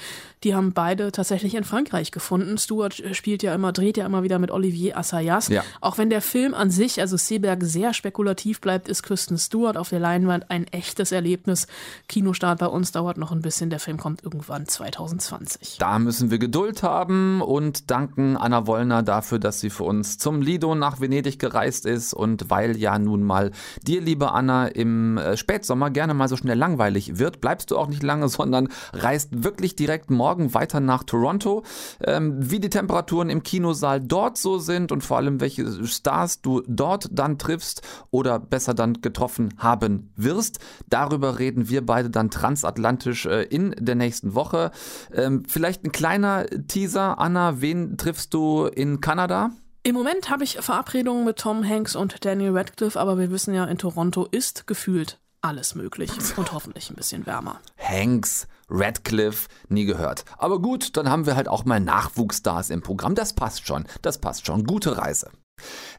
die 0.43 0.55
haben 0.55 0.73
beide 0.73 1.11
tatsächlich 1.11 1.55
in 1.55 1.63
Frankreich 1.63 2.11
gefunden. 2.11 2.57
Stewart 2.57 2.99
äh, 2.99 3.13
spielt 3.13 3.43
ja 3.43 3.53
immer, 3.53 3.71
dreht 3.71 3.97
ja 3.97 4.05
immer 4.05 4.23
wieder 4.23 4.39
mit 4.39 4.51
Olivier 4.51 4.97
Assayas. 4.97 5.49
Ja. 5.49 5.63
Auch 5.81 5.97
wenn 5.97 6.09
der 6.09 6.21
Film 6.21 6.53
an 6.53 6.71
sich, 6.71 6.99
also 6.99 7.17
Seberg, 7.17 7.63
sehr 7.63 7.93
spekulativ 7.93 8.59
bleibt, 8.59 8.87
ist 8.87 9.03
Kristen 9.03 9.37
Stewart 9.37 9.77
auf 9.77 9.89
der 9.89 9.99
Leinwand 9.99 10.49
ein 10.49 10.65
echtes 10.67 11.11
Erlebnis. 11.11 11.67
Kinostart 12.07 12.59
bei 12.59 12.65
uns 12.65 12.91
dauert 12.91 13.17
noch 13.17 13.31
ein 13.31 13.41
bisschen. 13.41 13.69
Der 13.69 13.79
Film 13.79 13.97
kommt 13.97 14.23
irgendwann 14.23 14.67
2020. 14.67 15.77
Da 15.77 15.99
müssen 15.99 16.31
wir 16.31 16.39
Geduld 16.39 16.81
haben 16.81 17.41
und 17.41 17.91
danken 17.91 18.35
Anna 18.35 18.65
Wollner 18.65 19.03
dafür, 19.03 19.37
dass 19.37 19.59
sie 19.59 19.69
für 19.69 19.83
uns 19.83 20.17
zum 20.17 20.41
Lido 20.41 20.73
nach 20.73 20.99
Venedig 20.99 21.37
gereist 21.37 21.85
ist 21.85 22.13
und 22.13 22.49
weil 22.49 22.77
ja 22.77 22.97
nun 22.97 23.23
mal 23.23 23.51
dir, 23.83 24.01
liebe 24.01 24.31
Anna, 24.31 24.67
im 24.67 25.17
äh, 25.17 25.37
Spätsommer 25.37 25.91
gerne 25.91 26.13
mal 26.13 26.27
so 26.27 26.37
schnell 26.37 26.57
langweilig 26.57 27.19
wird, 27.19 27.41
bleibst 27.41 27.69
du 27.71 27.77
auch 27.77 27.87
nicht 27.87 28.01
lange, 28.01 28.27
sondern 28.27 28.69
reist 28.93 29.43
wirklich 29.43 29.75
direkt 29.81 30.11
morgen 30.11 30.53
weiter 30.53 30.79
nach 30.79 31.03
Toronto. 31.03 31.63
Ähm, 32.05 32.37
wie 32.37 32.59
die 32.59 32.69
Temperaturen 32.69 33.31
im 33.31 33.41
Kinosaal 33.41 33.99
dort 33.99 34.37
so 34.37 34.59
sind 34.59 34.91
und 34.91 35.03
vor 35.03 35.17
allem 35.17 35.41
welche 35.41 35.87
Stars 35.87 36.41
du 36.41 36.61
dort 36.67 37.09
dann 37.11 37.39
triffst 37.39 37.81
oder 38.11 38.37
besser 38.37 38.75
dann 38.75 39.01
getroffen 39.01 39.55
haben 39.57 40.13
wirst, 40.15 40.59
darüber 40.87 41.39
reden 41.39 41.67
wir 41.67 41.83
beide 41.83 42.11
dann 42.11 42.29
transatlantisch 42.29 43.25
äh, 43.25 43.41
in 43.43 43.75
der 43.79 43.95
nächsten 43.95 44.35
Woche. 44.35 44.69
Ähm, 45.13 45.43
vielleicht 45.47 45.83
ein 45.83 45.91
kleiner 45.91 46.45
Teaser. 46.67 47.19
Anna, 47.19 47.59
wen 47.61 47.97
triffst 47.97 48.35
du 48.35 48.65
in 48.65 49.01
Kanada? 49.01 49.49
Im 49.81 49.95
Moment 49.95 50.29
habe 50.29 50.43
ich 50.43 50.59
Verabredungen 50.59 51.25
mit 51.25 51.39
Tom 51.39 51.67
Hanks 51.67 51.95
und 51.95 52.23
Daniel 52.23 52.55
Radcliffe, 52.55 52.99
aber 52.99 53.17
wir 53.17 53.31
wissen 53.31 53.55
ja, 53.55 53.65
in 53.65 53.79
Toronto 53.79 54.27
ist 54.29 54.67
gefühlt 54.67 55.17
alles 55.41 55.75
möglich 55.75 56.11
und 56.37 56.53
hoffentlich 56.53 56.89
ein 56.89 56.95
bisschen 56.95 57.25
wärmer. 57.25 57.59
Hanks, 57.77 58.47
Radcliffe, 58.71 59.49
nie 59.69 59.85
gehört. 59.85 60.25
Aber 60.37 60.59
gut, 60.59 60.95
dann 60.97 61.09
haben 61.09 61.25
wir 61.25 61.35
halt 61.35 61.47
auch 61.47 61.65
mal 61.65 61.79
Nachwuchsstars 61.79 62.69
im 62.69 62.81
Programm. 62.81 63.15
Das 63.15 63.33
passt 63.33 63.67
schon. 63.67 63.85
Das 64.01 64.19
passt 64.19 64.45
schon. 64.45 64.63
Gute 64.63 64.97
Reise. 64.97 65.29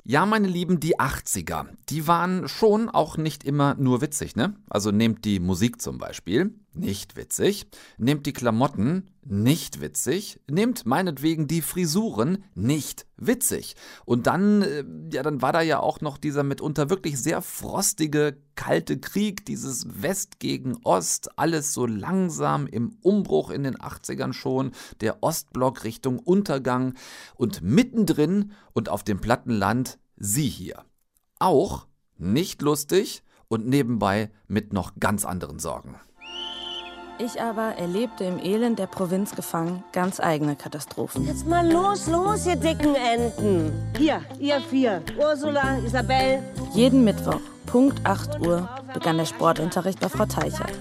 Ja, 0.05 0.27
meine 0.27 0.49
Lieben, 0.49 0.81
die 0.81 0.99
80er, 0.99 1.67
die 1.89 2.09
waren 2.09 2.49
schon 2.49 2.89
auch 2.89 3.17
nicht 3.17 3.45
immer 3.45 3.77
nur 3.77 4.01
witzig, 4.01 4.35
ne? 4.35 4.57
Also 4.69 4.91
nehmt 4.91 5.25
die 5.25 5.39
Musik 5.39 5.81
zum 5.81 5.99
Beispiel, 5.99 6.55
nicht 6.75 7.17
witzig. 7.17 7.67
Nehmt 7.99 8.27
die 8.27 8.33
Klamotten, 8.33 9.11
nicht 9.25 9.81
witzig. 9.81 10.41
Nehmt 10.51 10.87
meinetwegen 10.87 11.47
die 11.47 11.63
Frisuren, 11.63 12.45
nicht 12.55 13.07
witzig. 13.17 13.77
Und 14.05 14.27
dann, 14.27 14.63
äh, 14.63 14.85
ja, 15.13 15.23
dann 15.23 15.43
war 15.43 15.53
da 15.53 15.61
ja 15.61 15.81
auch 15.81 16.01
noch 16.01 16.19
dieser 16.19 16.43
mitunter 16.43 16.91
wirklich 16.91 17.21
sehr 17.21 17.43
frostige, 17.43 18.37
kalte 18.55 18.99
Krieg, 18.99 19.45
dieses 19.47 20.03
West 20.03 20.41
gegen 20.41 20.77
Ost, 20.85 21.39
alles 21.39 21.75
so 21.75 21.87
langsam 21.87 22.67
im 22.67 22.97
Umbruch 23.03 23.51
in 23.51 23.63
den 23.63 23.77
80ern 23.77 24.33
schon, 24.33 24.73
der 25.01 25.23
Ostblock 25.23 25.85
Richtung 25.85 26.19
Untergang 26.19 26.95
und 27.35 27.63
mittendrin 27.63 28.53
und 28.73 28.89
auf 28.89 29.05
dem 29.05 29.21
Plattenland 29.21 29.99
sie 30.17 30.49
hier. 30.49 30.85
Auch 31.39 31.87
nicht 32.19 32.63
lustig 32.63 33.23
und 33.49 33.67
nebenbei 33.67 34.31
mit 34.49 34.73
noch 34.73 34.93
ganz 34.99 35.25
anderen 35.25 35.59
Sorgen. 35.59 35.97
Ich 37.25 37.41
aber 37.41 37.77
erlebte 37.77 38.25
im 38.25 38.41
Elend 38.41 38.81
der 38.81 38.89
Provinz 38.89 39.37
gefangen 39.37 39.85
ganz 39.93 40.19
eigene 40.19 40.57
Katastrophen. 40.57 41.25
Jetzt 41.25 41.47
mal 41.47 41.71
los, 41.71 42.09
los, 42.09 42.45
ihr 42.47 42.57
dicken 42.57 42.97
Enten. 42.97 43.73
Hier, 43.97 44.23
ihr 44.41 44.61
vier. 44.61 45.03
Ursula, 45.17 45.79
Isabel. 45.87 46.43
Jeden 46.75 47.05
Mittwoch, 47.05 47.41
Punkt 47.67 48.05
8 48.05 48.45
Uhr, 48.45 48.69
begann 48.93 49.19
der 49.19 49.27
Sportunterricht 49.27 50.01
bei 50.01 50.09
Frau 50.09 50.27
Teichert. 50.27 50.73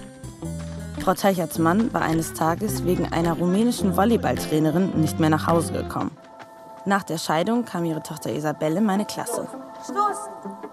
Frau 0.98 1.14
Teicherts 1.14 1.60
Mann 1.60 1.94
war 1.94 2.02
eines 2.02 2.32
Tages 2.34 2.84
wegen 2.84 3.12
einer 3.12 3.34
rumänischen 3.34 3.96
Volleyballtrainerin 3.96 5.00
nicht 5.00 5.20
mehr 5.20 5.30
nach 5.30 5.46
Hause 5.46 5.72
gekommen. 5.72 6.10
Nach 6.86 7.04
der 7.04 7.18
Scheidung 7.18 7.64
kam 7.64 7.84
ihre 7.84 8.02
Tochter 8.02 8.32
Isabelle 8.32 8.78
in 8.78 8.84
meine 8.84 9.04
Klasse. 9.04 9.46
Stoßen! 9.84 10.71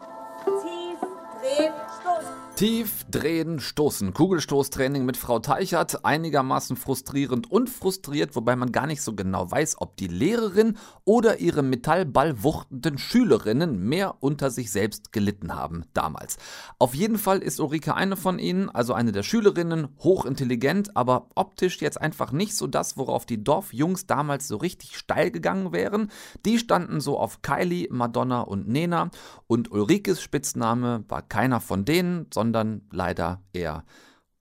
Tief, 2.60 3.06
drehen, 3.10 3.62
stoßen. 3.62 4.14
Kugelstoßtraining 4.14 5.06
mit 5.06 5.16
Frau 5.16 5.40
Teichert. 5.40 6.04
Einigermaßen 6.04 6.76
frustrierend 6.76 7.50
und 7.50 7.70
frustriert, 7.70 8.36
wobei 8.36 8.58
man 8.58 8.74
gar 8.74 8.86
nicht 8.86 9.02
so 9.02 9.16
genau 9.16 9.50
weiß, 9.50 9.78
ob 9.80 9.96
die 9.96 10.08
Lehrerin 10.08 10.78
oder 11.06 11.40
ihre 11.40 11.64
metallballwuchtenden 11.64 12.98
Schülerinnen 12.98 13.82
mehr 13.88 14.16
unter 14.20 14.52
sich 14.52 14.74
selbst 14.74 15.14
gelitten 15.14 15.56
haben 15.56 15.86
damals. 15.94 16.36
Auf 16.80 16.94
jeden 16.94 17.18
Fall 17.18 17.40
ist 17.40 17.62
Ulrike 17.62 17.96
eine 17.96 18.18
von 18.18 18.40
ihnen, 18.40 18.70
also 18.70 18.94
eine 18.94 19.14
der 19.14 19.24
Schülerinnen, 19.24 19.96
hochintelligent, 20.00 20.98
aber 20.98 21.30
optisch 21.36 21.80
jetzt 21.80 22.02
einfach 22.02 22.34
nicht 22.34 22.58
so 22.58 22.68
das, 22.68 22.98
worauf 22.98 23.26
die 23.26 23.42
Dorfjungs 23.42 24.06
damals 24.06 24.50
so 24.50 24.58
richtig 24.58 24.98
steil 24.98 25.32
gegangen 25.32 25.72
wären. 25.72 26.12
Die 26.46 26.60
standen 26.60 27.00
so 27.00 27.18
auf 27.20 27.42
Kylie, 27.42 27.88
Madonna 27.90 28.42
und 28.42 28.68
Nena 28.68 29.12
und 29.48 29.72
Ulrikes 29.72 30.22
Spitzname 30.22 31.06
war 31.08 31.22
keiner 31.22 31.62
von 31.62 31.86
denen, 31.86 32.28
sondern 32.34 32.49
sondern 32.50 32.82
leider 32.92 33.42
eher 33.54 33.84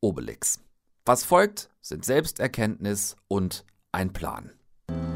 Obelix. 0.01 0.61
Was 1.05 1.25
folgt, 1.25 1.69
sind 1.81 2.05
Selbsterkenntnis 2.05 3.17
und 3.29 3.65
ein 3.93 4.13
Plan. 4.13 4.51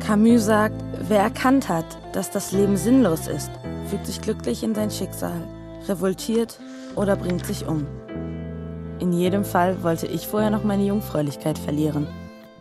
Camus 0.00 0.44
sagt, 0.44 0.82
wer 1.08 1.20
erkannt 1.20 1.68
hat, 1.68 1.86
dass 2.14 2.30
das 2.30 2.52
Leben 2.52 2.76
sinnlos 2.76 3.28
ist, 3.28 3.50
fügt 3.88 4.06
sich 4.06 4.20
glücklich 4.20 4.62
in 4.62 4.74
sein 4.74 4.90
Schicksal, 4.90 5.46
revoltiert 5.88 6.60
oder 6.96 7.16
bringt 7.16 7.46
sich 7.46 7.66
um. 7.66 7.86
In 8.98 9.12
jedem 9.12 9.44
Fall 9.44 9.82
wollte 9.82 10.06
ich 10.06 10.26
vorher 10.26 10.50
noch 10.50 10.64
meine 10.64 10.84
Jungfräulichkeit 10.84 11.58
verlieren. 11.58 12.06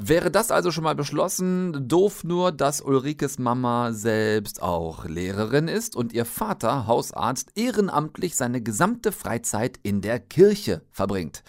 Wäre 0.03 0.31
das 0.31 0.49
also 0.49 0.71
schon 0.71 0.83
mal 0.83 0.95
beschlossen, 0.95 1.87
doof 1.87 2.23
nur, 2.23 2.51
dass 2.51 2.81
Ulrikes 2.81 3.37
Mama 3.37 3.93
selbst 3.93 4.59
auch 4.59 5.05
Lehrerin 5.05 5.67
ist 5.67 5.95
und 5.95 6.11
ihr 6.11 6.25
Vater, 6.25 6.87
Hausarzt, 6.87 7.51
ehrenamtlich 7.53 8.35
seine 8.35 8.63
gesamte 8.63 9.11
Freizeit 9.11 9.79
in 9.83 10.01
der 10.01 10.19
Kirche 10.19 10.81
verbringt. 10.89 11.43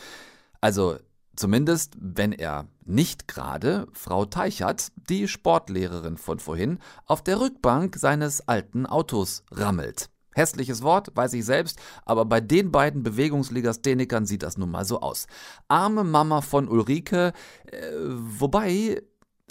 Also 0.60 0.98
zumindest, 1.34 1.94
wenn 1.98 2.32
er 2.32 2.66
nicht 2.84 3.26
gerade 3.26 3.86
Frau 3.94 4.26
Teichert, 4.26 4.92
die 4.96 5.28
Sportlehrerin 5.28 6.18
von 6.18 6.38
vorhin, 6.38 6.78
auf 7.06 7.24
der 7.24 7.40
Rückbank 7.40 7.96
seines 7.96 8.46
alten 8.48 8.84
Autos 8.84 9.44
rammelt. 9.50 10.11
Hässliches 10.34 10.82
Wort, 10.82 11.10
weiß 11.14 11.32
ich 11.34 11.44
selbst, 11.44 11.78
aber 12.04 12.24
bei 12.24 12.40
den 12.40 12.72
beiden 12.72 13.02
Bewegungslegasthenikern 13.02 14.26
sieht 14.26 14.42
das 14.42 14.56
nun 14.56 14.70
mal 14.70 14.84
so 14.84 15.00
aus. 15.00 15.26
Arme 15.68 16.04
Mama 16.04 16.40
von 16.40 16.68
Ulrike, 16.68 17.32
äh, 17.70 17.78
wobei, 18.08 19.02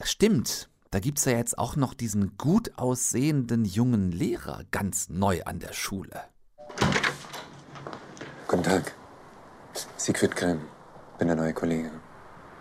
stimmt, 0.03 0.69
da 0.91 0.99
gibt's 0.99 1.25
ja 1.25 1.33
jetzt 1.33 1.57
auch 1.57 1.75
noch 1.75 1.93
diesen 1.93 2.37
gut 2.37 2.71
aussehenden 2.77 3.63
jungen 3.63 4.11
Lehrer 4.11 4.63
ganz 4.71 5.09
neu 5.09 5.43
an 5.45 5.59
der 5.59 5.73
Schule. 5.73 6.21
Guten 8.47 8.63
Tag. 8.63 8.93
Siegfried 9.95 10.35
Grimm. 10.35 10.59
Bin 11.17 11.27
der 11.27 11.37
neue 11.37 11.53
Kollege. 11.53 11.91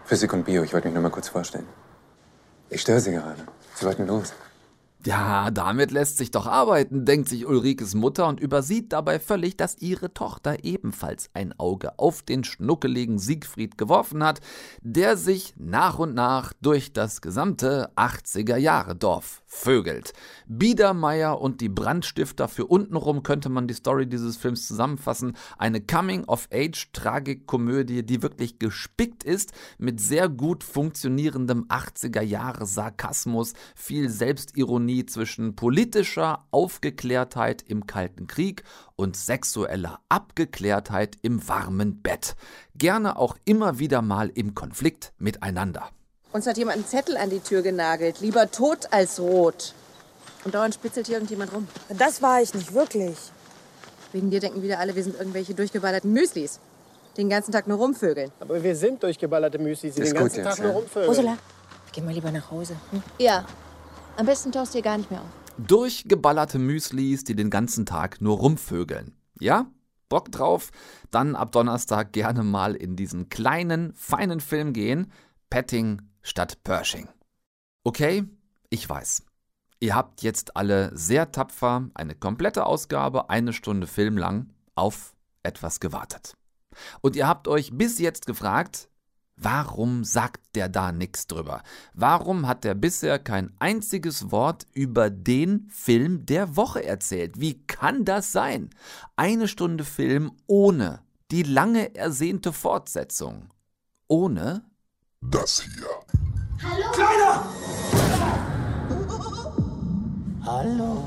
Physik 0.04 0.32
und 0.32 0.44
Bio, 0.44 0.62
ich 0.62 0.72
wollte 0.72 0.86
mich 0.86 0.94
nur 0.94 1.02
mal 1.02 1.10
kurz 1.10 1.28
vorstellen. 1.28 1.66
Ich 2.68 2.82
störe 2.82 3.00
Sie 3.00 3.10
gerade. 3.10 3.44
Sie 3.74 3.84
wollten 3.84 4.06
los. 4.06 4.32
Ja, 5.06 5.50
damit 5.50 5.92
lässt 5.92 6.18
sich 6.18 6.30
doch 6.30 6.46
arbeiten, 6.46 7.06
denkt 7.06 7.30
sich 7.30 7.46
Ulrikes 7.46 7.94
Mutter 7.94 8.28
und 8.28 8.38
übersieht 8.38 8.92
dabei 8.92 9.18
völlig, 9.18 9.56
dass 9.56 9.78
ihre 9.78 10.12
Tochter 10.12 10.62
ebenfalls 10.62 11.30
ein 11.32 11.58
Auge 11.58 11.98
auf 11.98 12.20
den 12.20 12.44
schnuckeligen 12.44 13.18
Siegfried 13.18 13.78
geworfen 13.78 14.22
hat, 14.22 14.40
der 14.82 15.16
sich 15.16 15.54
nach 15.56 15.98
und 15.98 16.14
nach 16.14 16.52
durch 16.60 16.92
das 16.92 17.22
gesamte 17.22 17.90
80er 17.96 18.58
Jahre 18.58 18.94
Dorf 18.94 19.40
vögelt. 19.46 20.12
Biedermeier 20.46 21.40
und 21.40 21.62
die 21.62 21.70
Brandstifter 21.70 22.46
für 22.46 22.66
untenrum 22.66 23.22
könnte 23.22 23.48
man 23.48 23.68
die 23.68 23.74
Story 23.74 24.06
dieses 24.06 24.36
Films 24.36 24.68
zusammenfassen. 24.68 25.34
Eine 25.56 25.80
Coming-of-Age-Tragikkomödie, 25.80 28.04
die 28.04 28.22
wirklich 28.22 28.58
gespickt 28.58 29.24
ist 29.24 29.52
mit 29.78 29.98
sehr 29.98 30.28
gut 30.28 30.62
funktionierendem 30.62 31.64
80er 31.68 32.20
Jahre 32.20 32.66
Sarkasmus, 32.66 33.54
viel 33.74 34.10
Selbstironie 34.10 34.89
Dichotomie 34.90 35.06
zwischen 35.06 35.54
politischer 35.56 36.44
Aufgeklärtheit 36.50 37.62
im 37.66 37.86
Kalten 37.86 38.26
Krieg 38.26 38.64
und 38.96 39.16
sexueller 39.16 40.00
Abgeklärtheit 40.08 41.16
im 41.22 41.46
warmen 41.48 42.02
Bett. 42.02 42.34
Gerne 42.74 43.16
auch 43.16 43.36
immer 43.44 43.78
wieder 43.78 44.02
mal 44.02 44.30
im 44.34 44.54
Konflikt 44.54 45.12
miteinander. 45.18 45.88
Uns 46.32 46.46
hat 46.46 46.58
jemand 46.58 46.76
einen 46.76 46.86
Zettel 46.86 47.16
an 47.16 47.30
die 47.30 47.40
Tür 47.40 47.62
genagelt. 47.62 48.20
Lieber 48.20 48.50
tot 48.50 48.88
als 48.90 49.20
rot. 49.20 49.74
Und 50.44 50.54
dauernd 50.54 50.74
spitzelt 50.74 51.06
hier 51.06 51.16
irgendjemand 51.16 51.52
rum. 51.52 51.68
Das 51.98 52.22
war 52.22 52.40
ich 52.40 52.54
nicht, 52.54 52.72
wirklich. 52.72 53.16
Wegen 54.12 54.30
dir 54.30 54.40
denken 54.40 54.62
wieder 54.62 54.78
alle, 54.78 54.94
wir 54.94 55.04
sind 55.04 55.18
irgendwelche 55.18 55.54
durchgeballerten 55.54 56.12
Müslis. 56.12 56.58
Den 57.16 57.28
ganzen 57.28 57.52
Tag 57.52 57.66
nur 57.66 57.78
rumvögeln. 57.78 58.30
Aber 58.40 58.62
wir 58.62 58.74
sind 58.74 59.02
durchgeballerte 59.02 59.58
Müslis, 59.58 59.94
die 59.94 60.02
Ist 60.02 60.08
den 60.08 60.14
gut 60.14 60.32
ganzen 60.32 60.36
jetzt, 60.36 60.48
Tag 60.48 60.58
ja. 60.58 60.64
nur 60.64 60.74
rumvögeln. 60.74 61.08
Ursula, 61.08 61.36
geh 61.92 62.00
mal 62.00 62.14
lieber 62.14 62.30
nach 62.30 62.50
Hause. 62.50 62.76
Hm? 62.90 63.02
Ja. 63.18 63.44
Am 64.16 64.26
besten 64.26 64.52
taust 64.52 64.74
dir 64.74 64.82
gar 64.82 64.98
nicht 64.98 65.10
mehr 65.10 65.20
auf. 65.20 65.28
Durchgeballerte 65.58 66.58
Müslis, 66.58 67.24
die 67.24 67.34
den 67.34 67.50
ganzen 67.50 67.86
Tag 67.86 68.20
nur 68.20 68.38
rumvögeln. 68.38 69.16
Ja? 69.38 69.66
Bock 70.08 70.32
drauf? 70.32 70.70
Dann 71.10 71.36
ab 71.36 71.52
Donnerstag 71.52 72.12
gerne 72.12 72.42
mal 72.42 72.74
in 72.74 72.96
diesen 72.96 73.28
kleinen, 73.28 73.94
feinen 73.94 74.40
Film 74.40 74.72
gehen. 74.72 75.12
Petting 75.48 76.02
statt 76.22 76.62
Pershing. 76.64 77.08
Okay, 77.84 78.24
ich 78.68 78.88
weiß. 78.88 79.22
Ihr 79.80 79.94
habt 79.94 80.22
jetzt 80.22 80.56
alle 80.56 80.90
sehr 80.94 81.32
tapfer 81.32 81.88
eine 81.94 82.14
komplette 82.14 82.66
Ausgabe, 82.66 83.30
eine 83.30 83.54
Stunde 83.54 83.86
Film 83.86 84.18
lang, 84.18 84.52
auf 84.74 85.14
etwas 85.42 85.80
gewartet. 85.80 86.34
Und 87.00 87.16
ihr 87.16 87.26
habt 87.26 87.48
euch 87.48 87.70
bis 87.72 87.98
jetzt 87.98 88.26
gefragt, 88.26 88.89
warum 89.42 90.04
sagt 90.04 90.54
der 90.54 90.68
da 90.68 90.92
nichts 90.92 91.26
drüber? 91.26 91.62
Warum 91.94 92.46
hat 92.46 92.64
der 92.64 92.74
bisher 92.74 93.18
kein 93.18 93.52
einziges 93.58 94.30
Wort 94.30 94.66
über 94.72 95.10
den 95.10 95.68
Film 95.70 96.26
der 96.26 96.56
Woche 96.56 96.84
erzählt? 96.84 97.40
Wie 97.40 97.62
kann 97.66 98.04
das 98.04 98.32
sein? 98.32 98.70
Eine 99.16 99.48
Stunde 99.48 99.84
Film 99.84 100.32
ohne 100.46 101.00
die 101.30 101.42
lange 101.42 101.94
ersehnte 101.94 102.52
Fortsetzung. 102.52 103.48
Ohne 104.08 104.64
Das 105.22 105.62
hier. 105.62 105.86
Hallo? 106.62 106.92
Kleiner! 106.92 107.46
Hallo. 110.44 111.04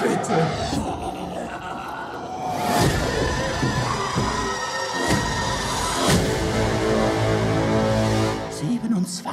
Bitte. 0.00 1.09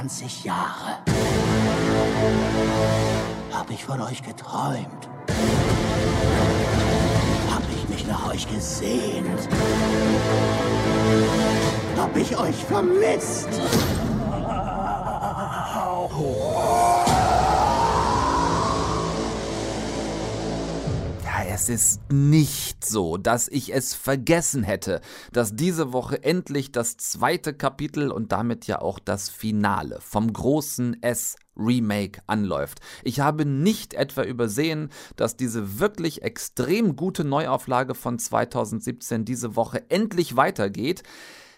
27 0.07 0.45
Jahre 0.45 0.99
habe 3.51 3.73
ich 3.73 3.83
von 3.83 3.99
euch 4.01 4.23
geträumt. 4.23 5.09
Habe 7.51 7.65
ich 7.75 7.89
mich 7.89 8.07
nach 8.07 8.29
euch 8.29 8.47
gesehnt. 8.47 9.49
Habe 11.97 12.19
ich 12.21 12.37
euch 12.37 12.55
vermisst. 12.55 13.49
Ja, 21.23 21.53
es 21.53 21.69
ist 21.69 21.99
nicht 22.09 22.66
so, 22.89 23.17
dass 23.17 23.47
ich 23.47 23.73
es 23.73 23.93
vergessen 23.93 24.63
hätte, 24.63 25.01
dass 25.31 25.55
diese 25.55 25.93
Woche 25.93 26.23
endlich 26.23 26.71
das 26.71 26.97
zweite 26.97 27.53
Kapitel 27.53 28.11
und 28.11 28.31
damit 28.31 28.67
ja 28.67 28.81
auch 28.81 28.99
das 28.99 29.29
Finale 29.29 29.99
vom 30.01 30.31
großen 30.31 31.01
S 31.01 31.35
Remake 31.57 32.21
anläuft. 32.27 32.79
Ich 33.03 33.19
habe 33.19 33.45
nicht 33.45 33.93
etwa 33.93 34.23
übersehen, 34.23 34.89
dass 35.15 35.37
diese 35.37 35.79
wirklich 35.79 36.21
extrem 36.21 36.95
gute 36.95 37.23
Neuauflage 37.23 37.95
von 37.95 38.19
2017 38.19 39.25
diese 39.25 39.55
Woche 39.55 39.89
endlich 39.89 40.35
weitergeht, 40.35 41.03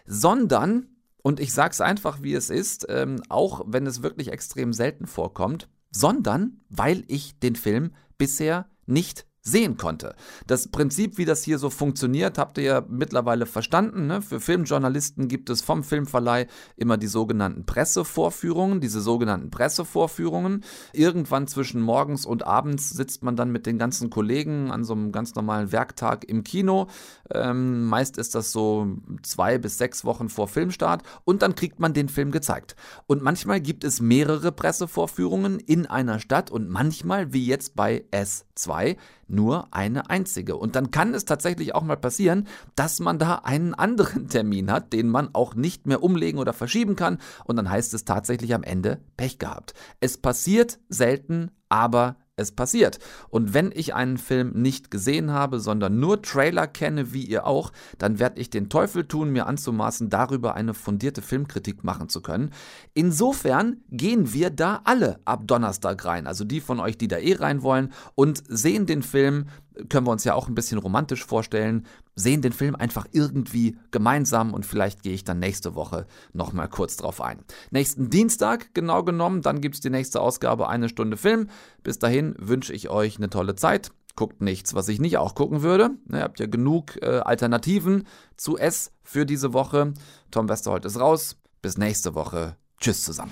sondern, 0.05 0.87
und 1.21 1.39
ich 1.39 1.53
sag's 1.53 1.81
einfach 1.81 2.21
wie 2.21 2.33
es 2.33 2.49
ist, 2.49 2.85
ähm, 2.89 3.21
auch 3.29 3.61
wenn 3.67 3.85
es 3.85 4.01
wirklich 4.01 4.31
extrem 4.31 4.73
selten 4.73 5.05
vorkommt, 5.05 5.67
sondern 5.91 6.61
weil 6.69 7.03
ich 7.07 7.39
den 7.39 7.55
Film 7.55 7.91
bisher 8.17 8.69
nicht 8.85 9.25
sehen 9.41 9.77
konnte. 9.77 10.15
Das 10.47 10.67
Prinzip, 10.67 11.17
wie 11.17 11.25
das 11.25 11.43
hier 11.43 11.59
so 11.59 11.69
funktioniert, 11.69 12.37
habt 12.37 12.57
ihr 12.57 12.63
ja 12.63 12.83
mittlerweile 12.87 13.45
verstanden. 13.45 14.07
Ne? 14.07 14.21
Für 14.21 14.39
Filmjournalisten 14.39 15.27
gibt 15.27 15.49
es 15.49 15.61
vom 15.61 15.83
Filmverleih 15.83 16.47
immer 16.75 16.97
die 16.97 17.07
sogenannten 17.07 17.65
Pressevorführungen. 17.65 18.81
Diese 18.81 19.01
sogenannten 19.01 19.49
Pressevorführungen. 19.49 20.63
Irgendwann 20.93 21.47
zwischen 21.47 21.81
morgens 21.81 22.25
und 22.25 22.45
abends 22.45 22.89
sitzt 22.89 23.23
man 23.23 23.35
dann 23.35 23.51
mit 23.51 23.65
den 23.65 23.77
ganzen 23.77 24.09
Kollegen 24.09 24.71
an 24.71 24.83
so 24.83 24.93
einem 24.93 25.11
ganz 25.11 25.35
normalen 25.35 25.71
Werktag 25.71 26.25
im 26.25 26.43
Kino. 26.43 26.87
Ähm, 27.31 27.85
meist 27.85 28.17
ist 28.17 28.35
das 28.35 28.51
so 28.51 28.87
zwei 29.23 29.57
bis 29.57 29.77
sechs 29.77 30.03
Wochen 30.05 30.29
vor 30.29 30.47
Filmstart 30.47 31.03
und 31.23 31.41
dann 31.41 31.55
kriegt 31.55 31.79
man 31.79 31.93
den 31.93 32.09
Film 32.09 32.31
gezeigt. 32.31 32.75
Und 33.07 33.21
manchmal 33.21 33.61
gibt 33.61 33.83
es 33.83 34.01
mehrere 34.01 34.51
Pressevorführungen 34.51 35.59
in 35.59 35.85
einer 35.85 36.19
Stadt 36.19 36.51
und 36.51 36.69
manchmal, 36.69 37.33
wie 37.33 37.45
jetzt 37.45 37.75
bei 37.75 38.05
S2, 38.11 38.97
nur 39.29 39.67
eine 39.71 40.09
einzige. 40.09 40.55
Und 40.55 40.75
dann 40.75 40.91
kann 40.91 41.13
es 41.13 41.25
tatsächlich 41.25 41.75
auch 41.75 41.83
mal 41.83 41.97
passieren, 41.97 42.47
dass 42.75 42.99
man 42.99 43.19
da 43.19 43.35
einen 43.35 43.73
anderen 43.73 44.27
Termin 44.29 44.71
hat, 44.71 44.93
den 44.93 45.09
man 45.09 45.29
auch 45.33 45.55
nicht 45.55 45.87
mehr 45.87 46.03
umlegen 46.03 46.39
oder 46.39 46.53
verschieben 46.53 46.95
kann. 46.95 47.19
Und 47.45 47.55
dann 47.55 47.69
heißt 47.69 47.93
es 47.93 48.05
tatsächlich 48.05 48.53
am 48.53 48.63
Ende 48.63 48.99
Pech 49.17 49.39
gehabt. 49.39 49.73
Es 49.99 50.17
passiert 50.17 50.79
selten, 50.89 51.51
aber 51.69 52.17
es 52.39 52.51
passiert. 52.51 52.99
Und 53.29 53.53
wenn 53.53 53.71
ich 53.73 53.93
einen 53.93 54.17
Film 54.17 54.51
nicht 54.53 54.91
gesehen 54.91 55.31
habe, 55.31 55.59
sondern 55.59 55.99
nur 55.99 56.21
Trailer 56.21 56.67
kenne, 56.67 57.13
wie 57.13 57.23
ihr 57.23 57.45
auch, 57.45 57.71
dann 57.97 58.19
werde 58.19 58.39
ich 58.41 58.49
den 58.49 58.69
Teufel 58.69 59.07
tun, 59.07 59.31
mir 59.31 59.47
anzumaßen, 59.47 60.09
darüber 60.09 60.55
eine 60.55 60.73
fundierte 60.73 61.21
Filmkritik 61.21 61.83
machen 61.83 62.09
zu 62.09 62.21
können. 62.21 62.51
Insofern 62.93 63.77
gehen 63.91 64.33
wir 64.33 64.49
da 64.49 64.81
alle 64.83 65.19
ab 65.25 65.43
Donnerstag 65.45 66.03
rein. 66.05 66.27
Also 66.27 66.43
die 66.43 66.61
von 66.61 66.79
euch, 66.79 66.97
die 66.97 67.07
da 67.07 67.17
eh 67.17 67.35
rein 67.35 67.63
wollen 67.63 67.91
und 68.15 68.43
sehen 68.47 68.85
den 68.85 69.03
Film, 69.03 69.45
können 69.87 70.07
wir 70.07 70.11
uns 70.11 70.23
ja 70.23 70.33
auch 70.33 70.47
ein 70.47 70.55
bisschen 70.55 70.77
romantisch 70.77 71.25
vorstellen, 71.25 71.85
sehen 72.15 72.41
den 72.41 72.53
Film 72.53 72.75
einfach 72.75 73.05
irgendwie 73.11 73.77
gemeinsam 73.91 74.53
und 74.53 74.65
vielleicht 74.65 75.03
gehe 75.03 75.13
ich 75.13 75.23
dann 75.23 75.39
nächste 75.39 75.75
Woche 75.75 76.05
nochmal 76.33 76.67
kurz 76.67 76.97
drauf 76.97 77.21
ein. 77.21 77.39
Nächsten 77.71 78.09
Dienstag, 78.09 78.73
genau 78.73 79.03
genommen, 79.03 79.41
dann 79.41 79.61
gibt 79.61 79.75
es 79.75 79.81
die 79.81 79.89
nächste 79.89 80.21
Ausgabe, 80.21 80.67
eine 80.67 80.89
Stunde 80.89 81.17
Film. 81.17 81.49
Bis 81.83 81.99
dahin 81.99 82.35
wünsche 82.37 82.73
ich 82.73 82.89
euch 82.89 83.17
eine 83.17 83.29
tolle 83.29 83.55
Zeit. 83.55 83.91
Guckt 84.15 84.41
nichts, 84.41 84.73
was 84.73 84.89
ich 84.89 84.99
nicht 84.99 85.17
auch 85.17 85.33
gucken 85.33 85.61
würde. 85.61 85.91
Ihr 86.11 86.23
habt 86.23 86.39
ja 86.39 86.47
genug 86.47 87.01
äh, 87.01 87.19
Alternativen 87.19 88.05
zu 88.35 88.57
S 88.57 88.91
für 89.01 89.25
diese 89.25 89.53
Woche. 89.53 89.93
Tom 90.31 90.49
Westerholt 90.49 90.83
ist 90.83 90.99
raus. 90.99 91.37
Bis 91.61 91.77
nächste 91.77 92.15
Woche. 92.15 92.55
Tschüss 92.79 93.03
zusammen. 93.03 93.31